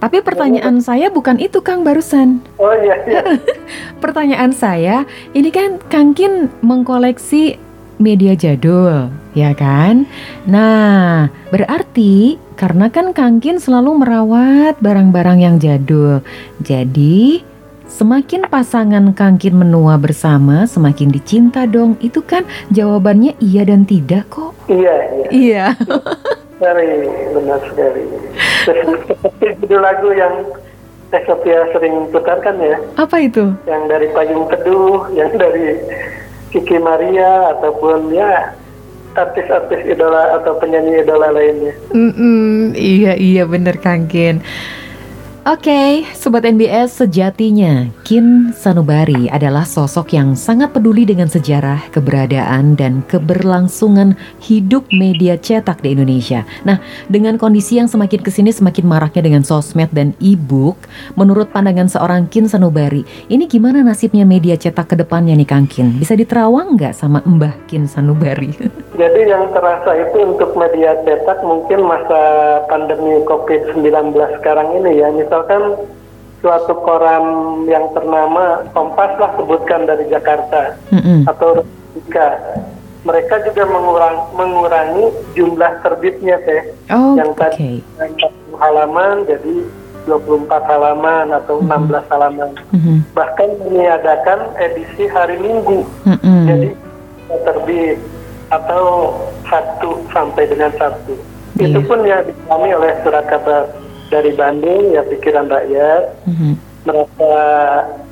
[0.00, 2.40] Tapi pertanyaan saya bukan itu Kang barusan.
[2.56, 2.96] Oh iya.
[3.06, 3.22] iya.
[4.02, 5.04] pertanyaan saya,
[5.36, 7.60] ini kan Kang Kin mengkoleksi
[8.02, 9.08] media jadul,
[9.38, 10.04] ya kan?
[10.50, 16.20] Nah, berarti karena kan Kang Kin selalu merawat barang-barang yang jadul.
[16.60, 17.53] Jadi,
[17.94, 21.94] semakin pasangan Kang Kin menua bersama, semakin dicinta dong.
[22.02, 22.42] Itu kan
[22.74, 24.50] jawabannya iya dan tidak kok.
[24.66, 25.28] Iya, iya.
[25.30, 25.66] Iya.
[26.58, 26.90] Sekali,
[27.30, 28.02] benar sekali.
[28.66, 30.34] Seperti judul lagu yang
[31.14, 32.76] Teh Sophia sering putarkan ya.
[32.98, 33.54] Apa itu?
[33.70, 35.78] Yang dari Payung Teduh, yang dari
[36.50, 38.58] Kiki Maria, ataupun ya
[39.14, 41.74] artis-artis idola atau penyanyi idola lainnya.
[41.94, 44.42] Mm -mm, iya, iya bener Kang Kin.
[45.44, 52.80] Oke, okay, Sobat NBS sejatinya Kin Sanubari adalah sosok yang sangat peduli dengan sejarah, keberadaan,
[52.80, 56.48] dan keberlangsungan hidup media cetak di Indonesia.
[56.64, 56.80] Nah,
[57.12, 60.80] dengan kondisi yang semakin ke sini semakin maraknya dengan sosmed dan e-book,
[61.12, 66.00] menurut pandangan seorang Kin Sanubari, ini gimana nasibnya media cetak ke depannya nih Kang Kin?
[66.00, 68.48] Bisa diterawang nggak sama Mbah Kin Sanubari?
[69.00, 72.20] Jadi yang terasa itu untuk media cetak mungkin masa
[72.64, 75.90] pandemi COVID-19 sekarang ini ya, misalkan
[76.38, 77.24] suatu koran
[77.66, 81.26] yang ternama Kompas lah sebutkan dari Jakarta mm-hmm.
[81.26, 81.66] atau
[81.98, 82.38] jika
[83.02, 88.14] mereka juga mengurang, mengurangi jumlah terbitnya teh oh, yang tadi okay.
[88.62, 89.66] halaman jadi
[90.06, 91.90] 24 halaman atau mm-hmm.
[91.98, 92.96] 16 halaman mm-hmm.
[93.10, 96.46] bahkan meniadakan edisi hari Minggu mm-hmm.
[96.46, 96.68] jadi
[97.42, 97.98] terbit
[98.54, 99.18] atau
[99.50, 101.18] satu sampai dengan satu
[101.58, 101.74] yeah.
[101.74, 103.66] itu pun yang dialami oleh surat kabar
[104.14, 106.52] dari Bandung ya pikiran rakyat mm-hmm.
[106.86, 107.34] merasa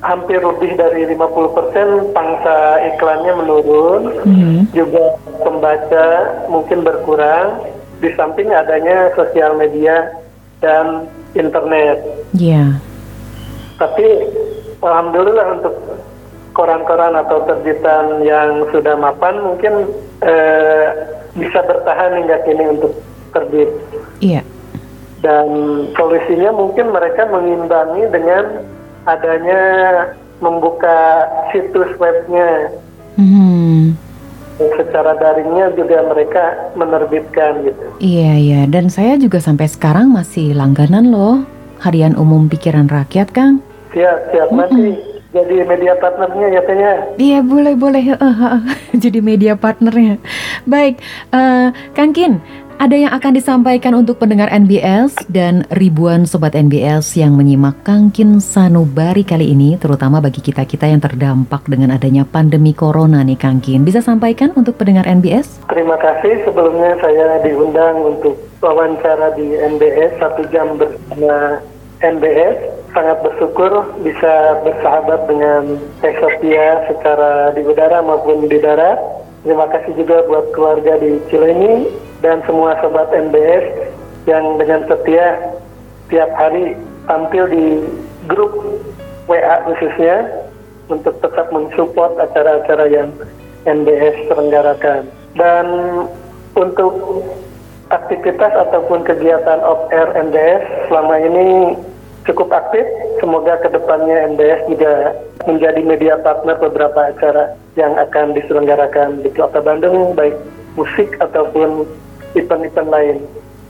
[0.03, 2.57] hampir lebih dari 50% pangsa
[2.91, 4.59] iklannya menurun mm-hmm.
[4.75, 5.15] juga
[5.47, 6.07] pembaca
[6.51, 7.71] mungkin berkurang
[8.03, 10.11] di samping adanya sosial media
[10.59, 11.07] dan
[11.39, 12.03] internet.
[12.35, 12.51] Iya.
[12.51, 12.69] Yeah.
[13.79, 14.07] Tapi
[14.83, 15.75] alhamdulillah untuk
[16.53, 19.89] koran-koran atau terbitan yang sudah mapan mungkin
[20.21, 20.87] eh,
[21.39, 22.93] bisa bertahan hingga kini untuk
[23.33, 23.71] terbit.
[24.21, 24.45] Iya.
[25.23, 25.49] Dan
[25.95, 28.67] solusinya mungkin mereka mengimbangi dengan
[29.07, 29.63] adanya
[30.43, 32.75] membuka situs webnya.
[33.13, 33.95] Hmm.
[34.63, 37.85] secara daringnya juga mereka menerbitkan gitu.
[37.99, 38.61] Iya iya.
[38.71, 41.43] Dan saya juga sampai sekarang masih langganan loh.
[41.83, 43.59] Harian umum pikiran rakyat kang.
[43.91, 44.49] Siap siap.
[44.55, 44.59] -hmm.
[44.63, 48.05] nanti jadi media partnernya ya tanya iya boleh boleh.
[49.03, 50.21] Jadi media partnernya.
[50.69, 51.01] Baik
[51.33, 52.45] uh, kang Kin
[52.83, 59.23] ada yang akan disampaikan untuk pendengar NBS dan ribuan sobat NBS yang menyimak Kangkin Sanubari
[59.23, 63.87] kali ini, terutama bagi kita-kita yang terdampak dengan adanya pandemi corona nih Kangkin.
[63.87, 65.63] Bisa sampaikan untuk pendengar NBS?
[65.71, 71.63] Terima kasih sebelumnya saya diundang untuk wawancara di NBS satu jam bersama
[72.03, 72.83] NBS.
[72.91, 76.19] Sangat bersyukur bisa bersahabat dengan Teh
[76.91, 79.23] secara di udara maupun di darat.
[79.43, 81.91] Terima kasih juga buat keluarga di Cilenyi
[82.23, 83.91] dan semua sobat NBS
[84.31, 85.59] yang dengan setia
[86.07, 86.79] tiap hari
[87.11, 87.67] tampil di
[88.31, 88.55] grup
[89.27, 90.47] WA khususnya
[90.87, 93.11] untuk tetap mensupport acara-acara yang
[93.67, 95.11] NBS selenggarakan.
[95.35, 95.67] Dan
[96.55, 97.25] untuk
[97.91, 101.49] aktivitas ataupun kegiatan of air NBS selama ini
[102.27, 102.85] cukup aktif.
[103.19, 105.15] Semoga ke depannya NBS juga
[105.47, 110.37] menjadi media partner beberapa acara yang akan diselenggarakan di Kota Bandung, baik
[110.79, 111.87] musik ataupun
[112.35, 113.17] event-event lain.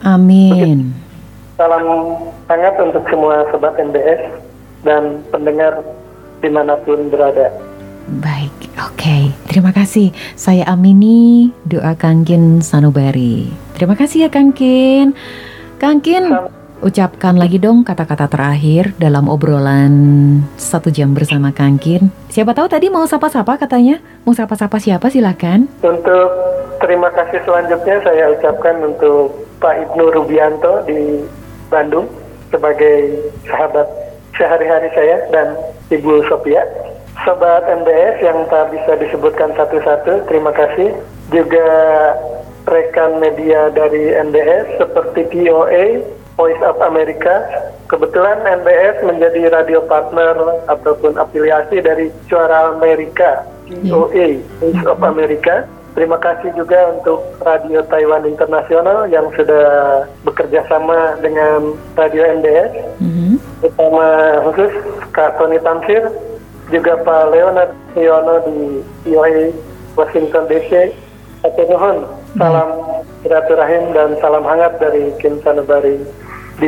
[0.03, 0.93] Amin.
[1.57, 2.19] Salam
[2.51, 4.35] hangat untuk semua sobat NBS
[4.83, 5.79] dan pendengar
[6.43, 7.55] di mana pun berada.
[8.19, 8.51] Baik,
[8.83, 8.99] oke.
[8.99, 9.31] Okay.
[9.47, 10.11] Terima kasih.
[10.35, 13.47] Saya amini doa Kangkin Sanubari.
[13.79, 15.15] Terima kasih ya Kangkin.
[15.79, 16.35] Kangkin,
[16.83, 19.95] ucapkan lagi dong kata-kata terakhir dalam obrolan
[20.59, 22.11] satu jam bersama Kangkin.
[22.29, 24.03] Siapa tahu tadi mau sapa-sapa katanya.
[24.27, 25.71] Mau sapa-sapa siapa silakan.
[25.81, 26.29] Untuk
[26.83, 31.23] terima kasih selanjutnya saya ucapkan untuk Pak Ibnu Rubianto di
[31.71, 32.11] Bandung
[32.51, 33.87] sebagai sahabat
[34.35, 35.55] sehari-hari saya dan
[35.89, 36.67] Ibu Sophia.
[37.23, 40.91] Sobat MBS yang tak bisa disebutkan satu-satu, terima kasih.
[41.31, 41.69] Juga
[42.67, 46.03] rekan media dari NBS seperti POA,
[46.43, 47.47] Voice of America.
[47.87, 50.35] Kebetulan NBS menjadi radio partner
[50.67, 58.25] ataupun afiliasi dari Suara Amerika, POA, Voice of America Terima kasih juga untuk Radio Taiwan
[58.25, 63.37] Internasional yang sudah bekerja sama dengan Radio mm-hmm.
[63.61, 64.07] terutama
[64.49, 64.73] khusus
[65.13, 66.09] Kak Tony Tamsir,
[66.73, 69.53] juga Pak Leonard Yono di VOA
[69.93, 70.97] Washington DC.
[71.45, 72.09] Atur nuhun,
[72.41, 72.69] salam
[73.21, 76.01] silaturahim dan salam hangat dari Kim Sanubari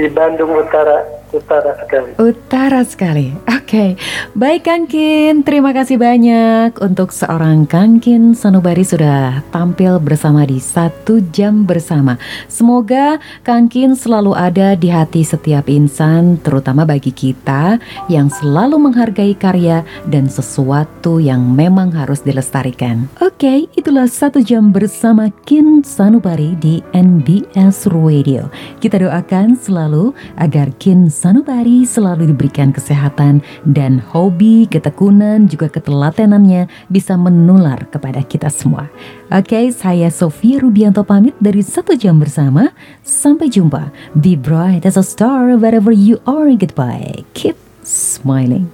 [0.00, 1.23] di Bandung Utara.
[1.34, 2.10] Utara sekali.
[2.22, 3.26] Utara sekali.
[3.50, 3.62] Oke.
[3.66, 3.90] Okay.
[4.38, 10.62] Baik Kang Kin, terima kasih banyak untuk seorang Kang Kin Sanubari sudah tampil bersama di
[10.62, 12.14] satu jam bersama.
[12.46, 19.34] Semoga Kang Kin selalu ada di hati setiap insan, terutama bagi kita yang selalu menghargai
[19.34, 23.10] karya dan sesuatu yang memang harus dilestarikan.
[23.22, 28.50] Oke, okay, itulah satu jam bersama Kin Sanubari di NBS Radio.
[28.78, 37.16] Kita doakan selalu agar Kin Sanubari selalu diberikan kesehatan dan hobi, ketekunan, juga ketelatenannya bisa
[37.16, 38.92] menular kepada kita semua.
[39.32, 42.76] Oke, saya Sofia Rubianto pamit dari satu jam bersama.
[43.00, 43.88] Sampai jumpa.
[44.20, 46.52] Be bright as a star wherever you are.
[46.52, 47.24] Goodbye.
[47.32, 48.68] Keep smiling.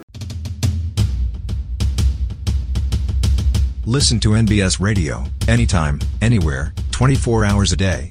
[3.86, 8.10] Listen to NBS Radio anytime, anywhere, 24 hours a day.